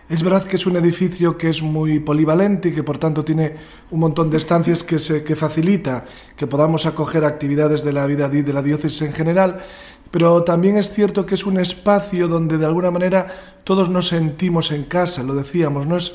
Es 0.08 0.22
verdad 0.22 0.44
que 0.44 0.54
es 0.54 0.66
un 0.66 0.76
edificio 0.76 1.36
que 1.36 1.48
es 1.48 1.62
muy 1.62 1.98
polivalente 1.98 2.68
y 2.68 2.72
que 2.72 2.84
por 2.84 2.96
tanto 2.96 3.24
tiene 3.24 3.56
un 3.90 3.98
montón 3.98 4.30
de 4.30 4.36
estancias 4.36 4.84
que, 4.84 5.00
se, 5.00 5.24
que 5.24 5.34
facilita 5.34 6.04
que 6.36 6.46
podamos 6.46 6.86
acoger 6.86 7.24
actividades 7.24 7.82
de 7.82 7.92
la 7.92 8.06
vida 8.06 8.28
de 8.28 8.52
la 8.52 8.62
diócesis 8.62 9.02
en 9.02 9.12
general, 9.12 9.64
pero 10.12 10.44
también 10.44 10.76
es 10.76 10.90
cierto 10.90 11.26
que 11.26 11.34
es 11.34 11.44
un 11.44 11.58
espacio 11.58 12.28
donde 12.28 12.56
de 12.56 12.66
alguna 12.66 12.92
manera 12.92 13.26
todos 13.64 13.88
nos 13.88 14.06
sentimos 14.06 14.70
en 14.70 14.84
casa, 14.84 15.24
lo 15.24 15.34
decíamos, 15.34 15.88
no 15.88 15.96
es 15.96 16.12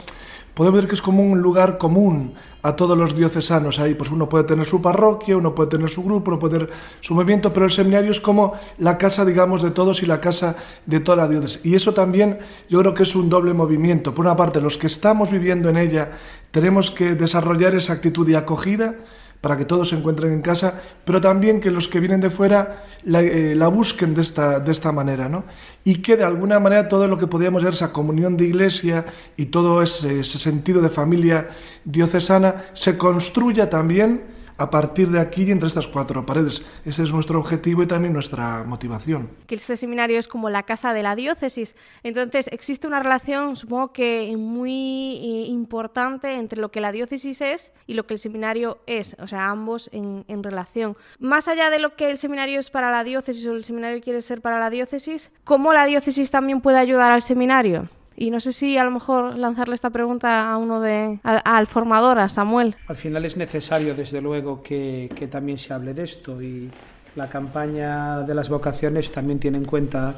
podemos 0.54 0.80
ver 0.80 0.88
que 0.88 0.96
es 0.96 1.02
como 1.02 1.24
un 1.24 1.42
lugar 1.42 1.78
común 1.78 2.34
a 2.64 2.76
todos 2.76 2.98
los 2.98 3.16
diocesanos. 3.16 3.80
Ahí 3.80 3.94
pues 3.94 4.12
uno 4.12 4.30
puede 4.30 4.44
tener 4.44 4.66
su 4.66 4.82
parroquia, 4.82 5.38
uno 5.38 5.56
puede 5.56 5.70
tener 5.70 5.90
su 5.90 6.04
grupo, 6.04 6.32
uno 6.32 6.40
puede 6.40 6.60
tener 6.60 6.74
su 7.00 7.14
movimiento, 7.14 7.52
pero 7.52 7.66
el 7.66 7.72
seminario 7.72 8.12
es 8.12 8.22
como 8.22 8.54
la 8.78 8.98
casa, 8.98 9.26
digamos, 9.26 9.64
de 9.64 9.72
todos 9.72 10.04
y 10.04 10.06
la 10.06 10.22
casa 10.22 10.56
de 10.86 11.00
toda 11.00 11.18
la 11.18 11.28
diócesis. 11.28 11.66
Y 11.66 11.76
eso 11.76 11.94
también 11.94 12.40
yo 12.70 12.80
creo 12.80 12.94
que 12.94 13.04
es 13.04 13.16
un 13.16 13.30
doble 13.30 13.54
movimiento. 13.54 14.14
Por 14.14 14.26
una 14.26 14.36
parte, 14.36 14.62
los 14.62 14.78
que 14.78 14.88
estamos 14.88 15.32
viviendo 15.32 15.70
en 15.70 15.78
ella 15.78 16.12
tenemos 16.52 16.92
que 16.92 17.16
desarrollar 17.16 17.76
esa 17.76 17.94
actitud 17.94 18.28
de 18.28 18.38
acogida, 18.38 18.96
para 19.42 19.58
que 19.58 19.66
todos 19.66 19.90
se 19.90 19.96
encuentren 19.96 20.32
en 20.32 20.42
casa, 20.42 20.80
pero 21.04 21.20
también 21.20 21.60
que 21.60 21.72
los 21.72 21.88
que 21.88 22.00
vienen 22.00 22.22
de 22.22 22.30
fuera 22.30 22.86
la, 23.04 23.22
eh, 23.22 23.56
la 23.56 23.68
busquen 23.68 24.14
de 24.14 24.22
esta, 24.22 24.60
de 24.60 24.72
esta 24.72 24.92
manera, 24.92 25.28
¿no? 25.28 25.46
Y 25.84 25.96
que 25.96 26.16
de 26.16 26.24
alguna 26.24 26.60
manera 26.60 26.88
todo 26.88 27.08
lo 27.08 27.18
que 27.18 27.26
podíamos 27.26 27.64
ver, 27.64 27.74
esa 27.74 27.92
comunión 27.92 28.38
de 28.38 28.46
iglesia 28.46 29.06
y 29.36 29.46
todo 29.46 29.82
ese, 29.82 30.20
ese 30.20 30.38
sentido 30.38 30.80
de 30.80 30.90
familia 30.90 31.50
diocesana, 31.84 32.66
se 32.74 33.00
construya 33.00 33.68
también 33.68 34.41
a 34.62 34.70
partir 34.70 35.10
de 35.10 35.20
aquí 35.20 35.44
y 35.44 35.52
entre 35.52 35.68
estas 35.68 35.88
cuatro 35.88 36.26
paredes. 36.26 36.66
Ese 36.86 37.04
es 37.04 37.14
nuestro 37.14 37.40
objetivo 37.40 37.84
y 37.84 37.88
también 37.88 38.14
nuestra 38.14 38.64
motivación. 38.64 39.30
Que 39.48 39.56
este 39.56 39.76
seminario 39.76 40.20
es 40.20 40.28
como 40.28 40.50
la 40.50 40.64
casa 40.64 40.94
de 40.94 41.04
la 41.04 41.16
diócesis. 41.16 41.76
Entonces, 42.04 42.48
existe 42.52 42.88
una 42.88 43.00
relación, 43.00 43.56
supongo 43.56 43.92
que 43.92 44.34
muy 44.38 45.18
eh, 45.18 45.46
importante 45.48 46.36
entre 46.36 46.62
lo 46.62 46.72
que 46.72 46.82
la 46.82 46.92
diócesis 46.92 47.42
es 47.42 47.72
y 47.88 47.96
lo 47.96 48.06
que 48.06 48.14
el 48.14 48.20
seminario 48.20 48.80
es. 48.86 49.16
O 49.20 49.28
sea, 49.28 49.50
ambos 49.50 49.90
en, 49.94 50.26
en 50.28 50.44
relación. 50.44 50.96
Más 51.20 51.48
allá 51.48 51.70
de 51.70 51.80
lo 51.80 51.96
que 51.96 52.10
el 52.10 52.18
seminario 52.18 52.60
es 52.60 52.70
para 52.70 52.92
la 52.92 53.04
diócesis 53.04 53.46
o 53.48 53.54
el 53.54 53.66
seminario 53.66 54.02
quiere 54.02 54.22
ser 54.22 54.42
para 54.42 54.60
la 54.60 54.70
diócesis, 54.70 55.32
¿cómo 55.44 55.74
la 55.74 55.86
diócesis 55.86 56.32
también 56.32 56.62
puede 56.62 56.78
ayudar 56.78 57.12
al 57.12 57.22
seminario? 57.22 57.90
Y 58.16 58.30
no 58.30 58.40
sé 58.40 58.52
si 58.52 58.78
a 58.78 58.84
lo 58.84 58.92
mejor 58.92 59.38
lanzarle 59.38 59.76
esta 59.76 59.90
pregunta 59.90 60.52
a 60.52 60.58
uno 60.58 60.82
de 60.82 61.20
a, 61.24 61.38
al 61.38 61.68
formador, 61.68 62.20
a 62.20 62.30
Samuel. 62.30 62.76
Al 62.88 62.98
final 62.98 63.26
es 63.26 63.38
necesario, 63.38 63.96
desde 63.96 64.22
luego, 64.22 64.62
que, 64.62 65.10
que, 65.16 65.28
también 65.28 65.58
se 65.58 65.74
hable 65.74 65.94
de 65.94 66.04
esto 66.04 66.42
y 66.42 66.70
la 67.16 67.30
campaña 67.30 68.22
de 68.22 68.36
las 68.36 68.50
vocaciones 68.50 69.12
también 69.12 69.40
tiene 69.40 69.58
en 69.58 69.66
cuenta 69.66 70.16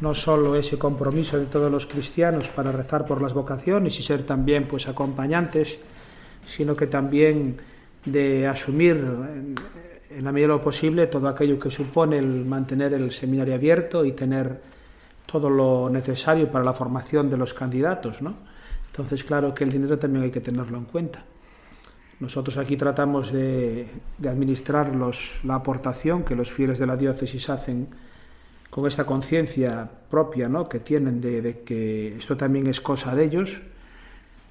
no 0.00 0.14
solo 0.14 0.56
ese 0.56 0.78
compromiso 0.78 1.38
de 1.38 1.46
todos 1.46 1.70
los 1.70 1.86
cristianos 1.86 2.48
para 2.48 2.72
rezar 2.72 3.06
por 3.06 3.22
las 3.22 3.32
vocaciones 3.32 3.98
y 3.98 4.02
ser 4.02 4.24
también 4.24 4.66
pues 4.66 4.88
acompañantes, 4.88 5.78
sino 6.44 6.74
que 6.74 6.88
también 6.88 7.56
de 8.04 8.48
asumir 8.48 8.96
en, 8.96 9.54
en 10.10 10.24
la 10.24 10.32
medida 10.32 10.48
de 10.48 10.54
lo 10.54 10.60
posible 10.60 11.06
todo 11.06 11.28
aquello 11.28 11.58
que 11.58 11.70
supone 11.70 12.18
el 12.18 12.44
mantener 12.44 12.92
el 12.94 13.12
seminario 13.12 13.54
abierto 13.54 14.04
y 14.04 14.12
tener 14.12 14.71
todo 15.26 15.50
lo 15.50 15.88
necesario 15.90 16.50
para 16.50 16.64
la 16.64 16.72
formación 16.72 17.30
de 17.30 17.36
los 17.36 17.54
candidatos, 17.54 18.22
¿no? 18.22 18.34
Entonces, 18.86 19.24
claro 19.24 19.54
que 19.54 19.64
el 19.64 19.72
dinero 19.72 19.98
también 19.98 20.24
hay 20.24 20.30
que 20.30 20.40
tenerlo 20.40 20.76
en 20.76 20.84
cuenta. 20.84 21.24
Nosotros 22.20 22.56
aquí 22.58 22.76
tratamos 22.76 23.32
de, 23.32 23.88
administrar 24.22 24.94
los, 24.94 25.40
la 25.42 25.56
aportación 25.56 26.24
que 26.24 26.36
los 26.36 26.52
fieles 26.52 26.78
de 26.78 26.86
la 26.86 26.96
diócesis 26.96 27.48
hacen 27.48 27.88
con 28.70 28.86
esta 28.86 29.04
conciencia 29.04 29.90
propia 30.08 30.48
¿no? 30.48 30.68
que 30.68 30.80
tienen 30.80 31.20
de, 31.20 31.42
de 31.42 31.60
que 31.62 32.16
esto 32.16 32.36
también 32.36 32.66
es 32.68 32.80
cosa 32.80 33.16
de 33.16 33.24
ellos, 33.24 33.62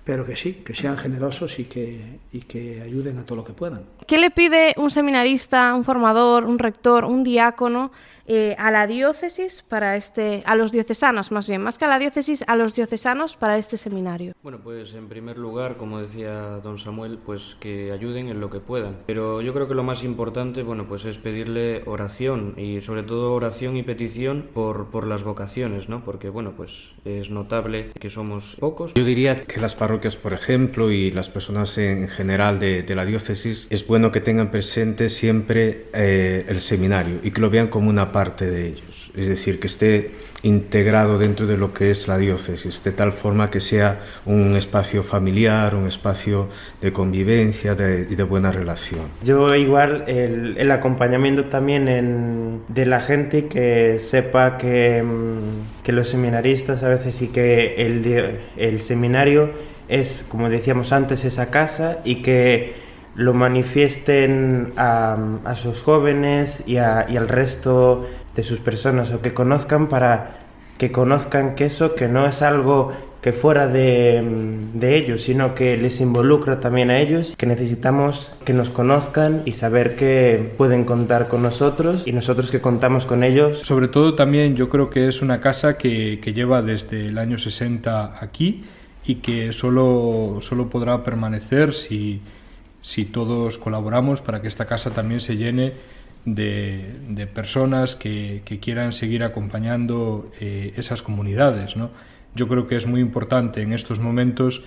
pero 0.03 0.25
que 0.25 0.35
sí, 0.35 0.53
que 0.65 0.73
sean 0.73 0.97
generosos 0.97 1.59
y 1.59 1.65
que, 1.65 2.19
y 2.33 2.41
que 2.41 2.81
ayuden 2.81 3.19
a 3.19 3.25
todo 3.25 3.37
lo 3.37 3.43
que 3.43 3.53
puedan. 3.53 3.83
¿Qué 4.07 4.17
le 4.17 4.31
pide 4.31 4.73
un 4.77 4.89
seminarista, 4.89 5.73
un 5.75 5.83
formador, 5.83 6.45
un 6.45 6.59
rector, 6.59 7.05
un 7.05 7.23
diácono 7.23 7.91
eh, 8.33 8.55
a 8.57 8.71
la 8.71 8.87
diócesis 8.87 9.61
para 9.67 9.97
este, 9.97 10.41
a 10.45 10.55
los 10.55 10.71
diocesanos 10.71 11.33
más 11.33 11.47
bien, 11.47 11.61
más 11.61 11.77
que 11.77 11.83
a 11.83 11.89
la 11.89 11.99
diócesis, 11.99 12.45
a 12.47 12.55
los 12.55 12.73
diocesanos 12.73 13.35
para 13.35 13.57
este 13.57 13.75
seminario? 13.75 14.31
Bueno, 14.41 14.59
pues 14.63 14.93
en 14.93 15.09
primer 15.09 15.37
lugar, 15.37 15.75
como 15.75 15.99
decía 15.99 16.31
don 16.63 16.79
Samuel, 16.79 17.17
pues 17.17 17.57
que 17.59 17.91
ayuden 17.91 18.29
en 18.29 18.39
lo 18.39 18.49
que 18.49 18.61
puedan. 18.61 18.99
Pero 19.05 19.41
yo 19.41 19.53
creo 19.53 19.67
que 19.67 19.75
lo 19.75 19.83
más 19.83 20.05
importante, 20.05 20.63
bueno, 20.63 20.87
pues 20.87 21.03
es 21.03 21.17
pedirle 21.17 21.83
oración 21.85 22.53
y 22.55 22.79
sobre 22.79 23.03
todo 23.03 23.33
oración 23.33 23.75
y 23.75 23.83
petición 23.83 24.47
por, 24.53 24.91
por 24.91 25.07
las 25.07 25.25
vocaciones, 25.25 25.89
¿no? 25.89 26.05
Porque, 26.05 26.29
bueno, 26.29 26.53
pues 26.55 26.93
es 27.03 27.31
notable 27.31 27.91
que 27.99 28.09
somos 28.09 28.55
pocos. 28.61 28.93
Yo 28.93 29.03
diría 29.03 29.43
que 29.43 29.59
las 29.59 29.75
parroquias, 29.75 30.15
por 30.15 30.31
ejemplo, 30.31 30.89
y 30.89 31.11
las 31.11 31.29
personas 31.29 31.77
en 31.77 32.07
general 32.07 32.59
de, 32.59 32.83
de 32.83 32.95
la 32.95 33.03
diócesis, 33.03 33.67
es 33.69 33.85
bueno 33.85 34.09
que 34.13 34.21
tengan 34.21 34.51
presente 34.51 35.09
siempre 35.09 35.87
eh, 35.93 36.45
el 36.47 36.61
seminario 36.61 37.19
y 37.23 37.31
que 37.31 37.41
lo 37.41 37.49
vean 37.49 37.67
como 37.67 37.89
una 37.89 38.13
parte 38.13 38.20
de 38.29 38.67
ellos, 38.67 39.11
es 39.15 39.27
decir, 39.27 39.59
que 39.59 39.67
esté 39.67 40.11
integrado 40.43 41.17
dentro 41.17 41.45
de 41.47 41.57
lo 41.57 41.73
que 41.73 41.91
es 41.91 42.07
la 42.07 42.17
diócesis, 42.17 42.83
de 42.83 42.91
tal 42.91 43.11
forma 43.11 43.49
que 43.49 43.59
sea 43.59 43.99
un 44.25 44.55
espacio 44.55 45.03
familiar, 45.03 45.75
un 45.75 45.87
espacio 45.87 46.49
de 46.81 46.91
convivencia 46.93 47.75
de, 47.75 48.07
y 48.09 48.15
de 48.15 48.23
buena 48.23 48.51
relación. 48.51 49.01
Yo 49.23 49.55
igual 49.55 50.03
el, 50.07 50.57
el 50.57 50.71
acompañamiento 50.71 51.45
también 51.45 51.87
en, 51.87 52.61
de 52.67 52.85
la 52.85 53.01
gente 53.01 53.47
que 53.47 53.99
sepa 53.99 54.57
que, 54.57 55.03
mm, 55.03 55.83
que 55.83 55.91
los 55.91 56.07
seminaristas 56.07 56.83
a 56.83 56.89
veces 56.89 57.21
y 57.21 57.27
que 57.27 57.75
el, 57.77 58.39
el 58.57 58.81
seminario 58.81 59.51
es, 59.87 60.25
como 60.29 60.49
decíamos 60.49 60.93
antes, 60.93 61.25
esa 61.25 61.51
casa 61.51 61.99
y 62.05 62.21
que 62.21 62.73
lo 63.15 63.33
manifiesten 63.33 64.73
a, 64.77 65.17
a 65.43 65.55
sus 65.55 65.81
jóvenes 65.81 66.63
y, 66.65 66.77
a, 66.77 67.07
y, 67.09 67.17
al 67.17 67.27
resto 67.27 68.07
de 68.35 68.43
sus 68.43 68.59
personas 68.59 69.11
o 69.11 69.21
que 69.21 69.33
conozcan 69.33 69.87
para 69.87 70.37
que 70.77 70.91
conozcan 70.91 71.55
que 71.55 71.65
eso 71.65 71.93
que 71.93 72.07
no 72.07 72.25
es 72.25 72.41
algo 72.41 72.91
que 73.21 73.33
fuera 73.33 73.67
de, 73.67 74.23
de, 74.73 74.97
ellos, 74.97 75.21
sino 75.21 75.53
que 75.53 75.77
les 75.77 76.01
involucra 76.01 76.59
también 76.59 76.89
a 76.89 76.99
ellos, 76.99 77.35
que 77.37 77.45
necesitamos 77.45 78.33
que 78.43 78.53
nos 78.53 78.71
conozcan 78.71 79.43
y 79.45 79.51
saber 79.51 79.95
que 79.95 80.53
pueden 80.57 80.85
contar 80.85 81.27
con 81.27 81.43
nosotros 81.43 82.07
y 82.07 82.13
nosotros 82.13 82.49
que 82.49 82.61
contamos 82.61 83.05
con 83.05 83.23
ellos. 83.23 83.59
Sobre 83.59 83.89
todo 83.89 84.15
también 84.15 84.55
yo 84.55 84.69
creo 84.69 84.89
que 84.89 85.07
es 85.07 85.21
una 85.21 85.39
casa 85.39 85.77
que, 85.77 86.19
que 86.19 86.33
lleva 86.33 86.63
desde 86.63 87.09
el 87.09 87.19
año 87.19 87.37
60 87.37 88.17
aquí 88.19 88.63
y 89.05 89.15
que 89.15 89.53
solo, 89.53 90.39
solo 90.41 90.67
podrá 90.67 91.03
permanecer 91.03 91.75
si, 91.75 92.21
si 92.81 93.05
todos 93.05 93.57
colaboramos 93.57 94.21
para 94.21 94.41
que 94.41 94.47
esta 94.47 94.65
casa 94.65 94.91
también 94.91 95.19
se 95.19 95.37
llene 95.37 95.73
de, 96.25 97.27
personas 97.33 97.95
que, 97.95 98.41
quieran 98.61 98.93
seguir 98.93 99.23
acompañando 99.23 100.29
eh, 100.39 100.73
esas 100.75 101.01
comunidades. 101.01 101.75
¿no? 101.75 101.91
Yo 102.35 102.47
creo 102.47 102.67
que 102.67 102.75
es 102.75 102.87
muy 102.87 103.01
importante 103.01 103.61
en 103.61 103.73
estos 103.73 103.99
momentos 103.99 104.63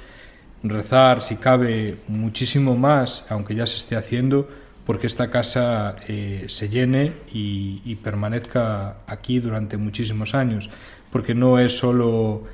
rezar, 0.63 1.23
si 1.23 1.37
cabe, 1.37 1.99
muchísimo 2.09 2.77
más, 2.77 3.27
aunque 3.29 3.55
ya 3.55 3.67
se 3.67 3.77
esté 3.77 3.97
haciendo, 3.97 4.49
porque 4.87 5.07
esta 5.07 5.31
casa 5.31 5.97
eh, 6.09 6.45
se 6.49 6.69
llene 6.69 7.13
y 7.33 7.95
permanezca 8.03 8.99
aquí 9.07 9.41
durante 9.41 9.77
muchísimos 9.77 10.35
años, 10.35 10.71
porque 11.11 11.35
no 11.35 11.59
es 11.59 11.79
solo 11.79 12.45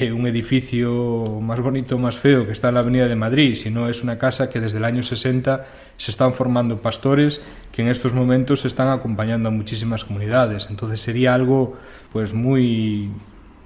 eh, 0.00 0.12
un 0.12 0.26
edificio 0.26 1.40
más 1.40 1.60
bonito, 1.60 1.98
más 1.98 2.16
feo 2.16 2.46
que 2.46 2.52
está 2.52 2.68
en 2.68 2.74
la 2.74 2.80
Avenida 2.80 3.06
de 3.06 3.16
Madrid, 3.16 3.54
sino 3.54 3.88
es 3.88 4.02
una 4.02 4.18
casa 4.18 4.50
que 4.50 4.60
desde 4.60 4.78
el 4.78 4.84
año 4.84 5.02
60 5.02 5.66
se 5.96 6.10
están 6.10 6.34
formando 6.34 6.80
pastores 6.80 7.40
que 7.72 7.82
en 7.82 7.88
estos 7.88 8.12
momentos 8.12 8.64
están 8.64 8.88
acompañando 8.88 9.48
a 9.48 9.52
muchísimas 9.52 10.04
comunidades. 10.04 10.68
Entonces 10.70 11.00
sería 11.00 11.34
algo 11.34 11.76
pues 12.12 12.34
muy 12.34 13.10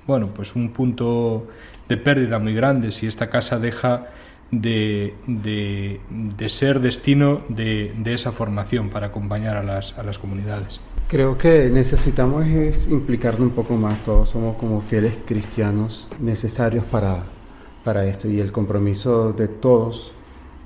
bueno, 0.07 0.29
pues 0.35 0.55
un 0.57 0.71
punto 0.71 1.47
de 1.89 1.97
pérdida 1.97 2.39
muy 2.39 2.55
grande 2.55 2.93
si 2.93 3.07
esta 3.07 3.29
casa 3.29 3.59
deja 3.59 4.07
de, 4.51 5.15
de, 5.27 6.01
de 6.09 6.49
ser 6.49 6.81
destino 6.81 7.43
de, 7.49 7.93
de, 7.99 8.15
esa 8.15 8.33
formación 8.33 8.89
para 8.89 9.09
acompañar 9.09 9.57
a 9.57 9.63
las, 9.63 9.99
a 9.99 10.03
las 10.03 10.19
comunidades. 10.19 10.81
Creo 11.09 11.39
que 11.39 11.71
necesitamos 11.71 12.47
es 12.47 12.87
implicarnos 12.89 13.41
un 13.41 13.51
poco 13.55 13.79
más, 13.79 14.05
todos 14.05 14.29
somos 14.29 14.57
como 14.57 14.79
fieles 14.83 15.17
cristianos 15.25 16.07
necesarios 16.21 16.85
para, 16.85 17.25
para 17.83 18.05
esto 18.05 18.29
y 18.29 18.41
el 18.41 18.53
compromiso 18.53 19.33
de 19.33 19.49
todos 19.49 20.13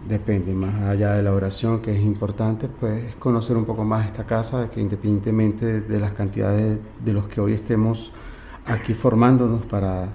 depende, 0.09 0.53
más 0.53 0.83
allá 0.83 1.13
de 1.13 1.23
la 1.23 1.33
oración 1.33 1.81
que 1.81 1.93
es 1.93 2.01
importante, 2.01 2.67
pues 2.67 3.05
es 3.05 3.15
conocer 3.15 3.57
un 3.57 3.65
poco 3.65 3.85
más 3.85 4.05
esta 4.07 4.27
casa, 4.27 4.69
que 4.69 4.81
independientemente 4.81 5.81
de 5.81 6.01
las 6.01 6.13
cantidades 6.13 6.77
de 7.05 7.13
los 7.13 7.29
que 7.29 7.41
hoy 7.41 7.53
estemos 7.53 8.11
aquí 8.67 8.95
formándonos 8.95 9.65
para, 9.67 10.11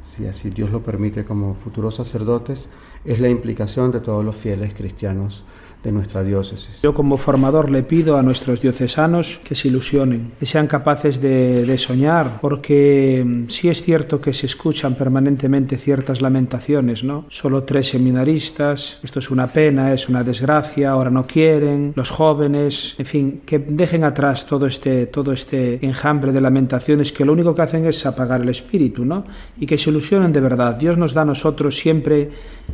si 0.00 0.28
así 0.28 0.50
Dios 0.50 0.70
lo 0.70 0.80
permite, 0.84 1.24
como 1.24 1.56
futuros 1.56 1.96
sacerdotes, 1.96 2.68
es 3.04 3.18
la 3.18 3.28
implicación 3.28 3.90
de 3.90 3.98
todos 3.98 4.24
los 4.24 4.36
fieles 4.36 4.74
cristianos 4.74 5.44
de 5.82 5.92
nuestra 5.92 6.22
diócesis. 6.22 6.82
Yo 6.82 6.94
como 6.94 7.16
formador 7.16 7.70
le 7.70 7.82
pido 7.82 8.16
a 8.16 8.22
nuestros 8.22 8.60
diocesanos 8.60 9.40
que 9.44 9.54
se 9.54 9.68
ilusionen, 9.68 10.32
que 10.38 10.46
sean 10.46 10.66
capaces 10.66 11.20
de, 11.20 11.76
soñar, 11.78 12.38
porque 12.40 13.24
mm, 13.26 13.48
sí 13.48 13.68
es 13.68 13.82
cierto 13.82 14.20
que 14.20 14.32
se 14.32 14.46
escuchan 14.46 14.94
permanentemente 14.94 15.76
ciertas 15.78 16.20
lamentaciones, 16.20 17.02
¿no? 17.02 17.24
Solo 17.28 17.64
tres 17.64 17.88
seminaristas, 17.88 18.98
esto 19.02 19.18
es 19.18 19.30
una 19.30 19.48
pena, 19.48 19.92
es 19.92 20.08
una 20.08 20.22
desgracia, 20.22 20.90
ahora 20.90 21.10
no 21.10 21.26
quieren, 21.26 21.92
los 21.96 22.10
jóvenes, 22.10 22.94
en 22.98 23.06
fin, 23.06 23.42
que 23.44 23.58
dejen 23.58 24.04
atrás 24.04 24.46
todo 24.46 24.66
este, 24.66 25.06
todo 25.06 25.32
este 25.32 25.84
enjambre 25.84 26.30
de 26.30 26.40
lamentaciones 26.40 27.10
que 27.10 27.24
lo 27.24 27.32
único 27.32 27.54
que 27.54 27.62
hacen 27.62 27.86
es 27.86 28.04
apagar 28.06 28.42
el 28.42 28.48
espíritu, 28.50 29.04
¿no? 29.04 29.24
Y 29.58 29.66
que 29.66 29.78
se 29.78 29.90
ilusionen 29.90 30.32
de 30.32 30.40
verdad. 30.40 30.76
Dios 30.76 30.98
nos 30.98 31.14
da 31.14 31.22
a 31.22 31.24
nosotros 31.24 31.76
siempre 31.76 32.30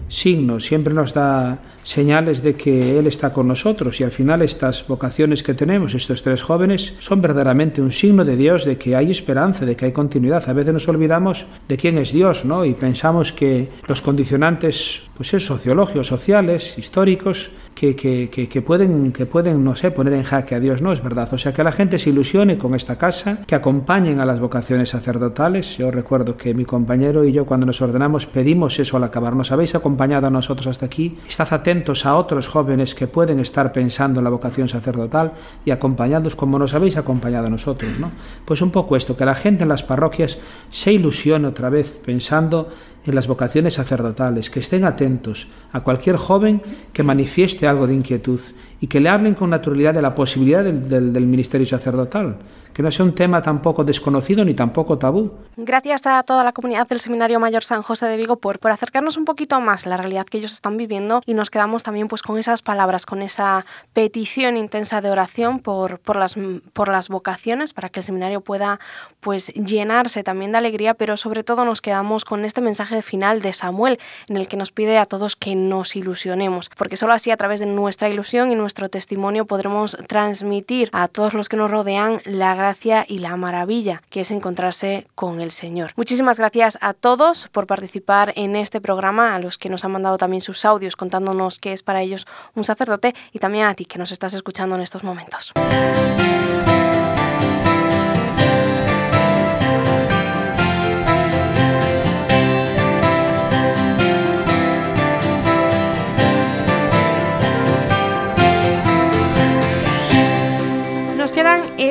signos, 0.08 0.64
siempre 0.64 0.92
nos 0.92 1.14
da 1.14 1.58
señales 1.88 2.42
de 2.42 2.54
que 2.54 2.98
Él 2.98 3.06
está 3.06 3.32
con 3.32 3.48
nosotros 3.48 3.98
y 3.98 4.04
al 4.04 4.10
final 4.10 4.42
estas 4.42 4.86
vocaciones 4.86 5.42
que 5.42 5.54
tenemos, 5.54 5.94
estos 5.94 6.22
tres 6.22 6.42
jóvenes, 6.42 6.94
son 6.98 7.22
verdaderamente 7.22 7.80
un 7.80 7.92
signo 7.92 8.26
de 8.26 8.36
Dios, 8.36 8.66
de 8.66 8.76
que 8.76 8.94
hay 8.94 9.10
esperanza, 9.10 9.64
de 9.64 9.74
que 9.74 9.86
hay 9.86 9.92
continuidad. 9.92 10.46
A 10.50 10.52
veces 10.52 10.74
nos 10.74 10.86
olvidamos 10.86 11.46
de 11.66 11.76
quién 11.78 11.96
es 11.96 12.12
Dios, 12.12 12.44
¿no? 12.44 12.66
Y 12.66 12.74
pensamos 12.74 13.32
que 13.32 13.70
los 13.86 14.02
condicionantes, 14.02 15.04
pues 15.16 15.32
es 15.32 15.46
sociológicos, 15.46 16.06
sociales, 16.06 16.76
históricos, 16.76 17.52
que, 17.74 17.96
que, 17.96 18.28
que, 18.28 18.48
que, 18.48 18.60
pueden, 18.60 19.12
que 19.12 19.24
pueden, 19.24 19.64
no 19.64 19.74
sé, 19.74 19.90
poner 19.90 20.12
en 20.12 20.24
jaque 20.24 20.56
a 20.56 20.60
Dios, 20.60 20.82
no 20.82 20.92
es 20.92 21.02
verdad. 21.02 21.32
O 21.32 21.38
sea, 21.38 21.54
que 21.54 21.64
la 21.64 21.72
gente 21.72 21.96
se 21.96 22.10
ilusione 22.10 22.58
con 22.58 22.74
esta 22.74 22.98
casa, 22.98 23.44
que 23.46 23.54
acompañen 23.54 24.20
a 24.20 24.26
las 24.26 24.40
vocaciones 24.40 24.90
sacerdotales. 24.90 25.78
Yo 25.78 25.90
recuerdo 25.90 26.36
que 26.36 26.52
mi 26.52 26.64
compañero 26.66 27.24
y 27.24 27.32
yo 27.32 27.46
cuando 27.46 27.66
nos 27.66 27.80
ordenamos 27.80 28.26
pedimos 28.26 28.78
eso 28.78 28.96
al 28.96 29.04
acabar. 29.04 29.34
Nos 29.34 29.52
habéis 29.52 29.74
acompañado 29.74 30.26
a 30.26 30.30
nosotros 30.30 30.66
hasta 30.66 30.86
aquí. 30.86 31.16
Estad 31.28 31.48
atentos 31.52 31.77
a 32.04 32.16
otros 32.16 32.48
jóvenes 32.48 32.94
que 32.94 33.06
pueden 33.06 33.40
estar 33.40 33.72
pensando 33.72 34.20
en 34.20 34.24
la 34.24 34.30
vocación 34.30 34.68
sacerdotal 34.68 35.32
y 35.64 35.70
acompañados 35.70 36.36
como 36.36 36.58
nos 36.58 36.74
habéis 36.74 36.96
acompañado 36.96 37.46
a 37.46 37.50
nosotros, 37.50 37.98
¿no? 37.98 38.10
Pues 38.44 38.62
un 38.62 38.70
poco 38.70 38.96
esto, 38.96 39.16
que 39.16 39.24
la 39.24 39.34
gente 39.34 39.62
en 39.62 39.68
las 39.68 39.82
parroquias 39.82 40.38
se 40.70 40.92
ilusione 40.92 41.48
otra 41.48 41.68
vez 41.70 42.00
pensando 42.04 42.68
en 43.08 43.16
las 43.16 43.26
vocaciones 43.26 43.74
sacerdotales, 43.74 44.50
que 44.50 44.60
estén 44.60 44.84
atentos 44.84 45.48
a 45.72 45.80
cualquier 45.80 46.16
joven 46.16 46.62
que 46.92 47.02
manifieste 47.02 47.66
algo 47.66 47.86
de 47.86 47.94
inquietud 47.94 48.40
y 48.80 48.86
que 48.86 49.00
le 49.00 49.08
hablen 49.08 49.34
con 49.34 49.50
naturalidad 49.50 49.94
de 49.94 50.02
la 50.02 50.14
posibilidad 50.14 50.62
del, 50.62 50.88
del, 50.88 51.12
del 51.12 51.26
ministerio 51.26 51.66
sacerdotal, 51.66 52.36
que 52.72 52.82
no 52.82 52.90
sea 52.92 53.04
un 53.04 53.14
tema 53.14 53.42
tampoco 53.42 53.82
desconocido 53.82 54.44
ni 54.44 54.54
tampoco 54.54 54.98
tabú. 54.98 55.32
Gracias 55.56 56.06
a 56.06 56.22
toda 56.22 56.44
la 56.44 56.52
comunidad 56.52 56.86
del 56.86 57.00
Seminario 57.00 57.40
Mayor 57.40 57.64
San 57.64 57.82
José 57.82 58.06
de 58.06 58.16
Vigo 58.16 58.36
por, 58.36 58.60
por 58.60 58.70
acercarnos 58.70 59.16
un 59.16 59.24
poquito 59.24 59.60
más 59.60 59.84
a 59.84 59.88
la 59.88 59.96
realidad 59.96 60.26
que 60.26 60.38
ellos 60.38 60.52
están 60.52 60.76
viviendo 60.76 61.20
y 61.26 61.34
nos 61.34 61.50
quedamos 61.50 61.82
también 61.82 62.06
pues 62.06 62.22
con 62.22 62.38
esas 62.38 62.62
palabras, 62.62 63.04
con 63.04 63.20
esa 63.20 63.66
petición 63.92 64.56
intensa 64.56 65.00
de 65.00 65.10
oración 65.10 65.58
por, 65.58 65.98
por, 65.98 66.14
las, 66.14 66.36
por 66.72 66.88
las 66.88 67.08
vocaciones 67.08 67.72
para 67.72 67.88
que 67.88 67.98
el 67.98 68.04
seminario 68.04 68.42
pueda 68.42 68.78
pues 69.18 69.48
llenarse 69.54 70.22
también 70.22 70.52
de 70.52 70.58
alegría, 70.58 70.94
pero 70.94 71.16
sobre 71.16 71.42
todo 71.42 71.64
nos 71.64 71.80
quedamos 71.80 72.24
con 72.24 72.44
este 72.44 72.60
mensaje 72.60 72.94
final 73.02 73.40
de 73.42 73.52
Samuel 73.52 73.98
en 74.28 74.36
el 74.36 74.48
que 74.48 74.56
nos 74.56 74.72
pide 74.72 74.98
a 74.98 75.06
todos 75.06 75.36
que 75.36 75.54
nos 75.54 75.96
ilusionemos, 75.96 76.70
porque 76.76 76.96
solo 76.96 77.12
así 77.12 77.30
a 77.30 77.36
través 77.36 77.60
de 77.60 77.66
nuestra 77.66 78.08
ilusión 78.08 78.50
y 78.50 78.54
nuestro 78.54 78.88
testimonio 78.88 79.46
podremos 79.46 79.96
transmitir 80.06 80.90
a 80.92 81.08
todos 81.08 81.34
los 81.34 81.48
que 81.48 81.56
nos 81.56 81.70
rodean 81.70 82.20
la 82.24 82.54
gracia 82.54 83.04
y 83.08 83.18
la 83.18 83.36
maravilla 83.36 84.02
que 84.10 84.20
es 84.20 84.30
encontrarse 84.30 85.06
con 85.14 85.40
el 85.40 85.52
Señor. 85.52 85.92
Muchísimas 85.96 86.38
gracias 86.38 86.78
a 86.80 86.94
todos 86.94 87.48
por 87.52 87.66
participar 87.66 88.32
en 88.36 88.56
este 88.56 88.80
programa, 88.80 89.34
a 89.34 89.38
los 89.38 89.58
que 89.58 89.68
nos 89.68 89.84
han 89.84 89.92
mandado 89.92 90.18
también 90.18 90.40
sus 90.40 90.64
audios 90.64 90.96
contándonos 90.96 91.58
qué 91.58 91.72
es 91.72 91.82
para 91.82 92.02
ellos 92.02 92.26
un 92.54 92.64
sacerdote 92.64 93.14
y 93.32 93.38
también 93.38 93.66
a 93.66 93.74
ti 93.74 93.84
que 93.84 93.98
nos 93.98 94.12
estás 94.12 94.34
escuchando 94.34 94.76
en 94.76 94.82
estos 94.82 95.04
momentos. 95.04 95.52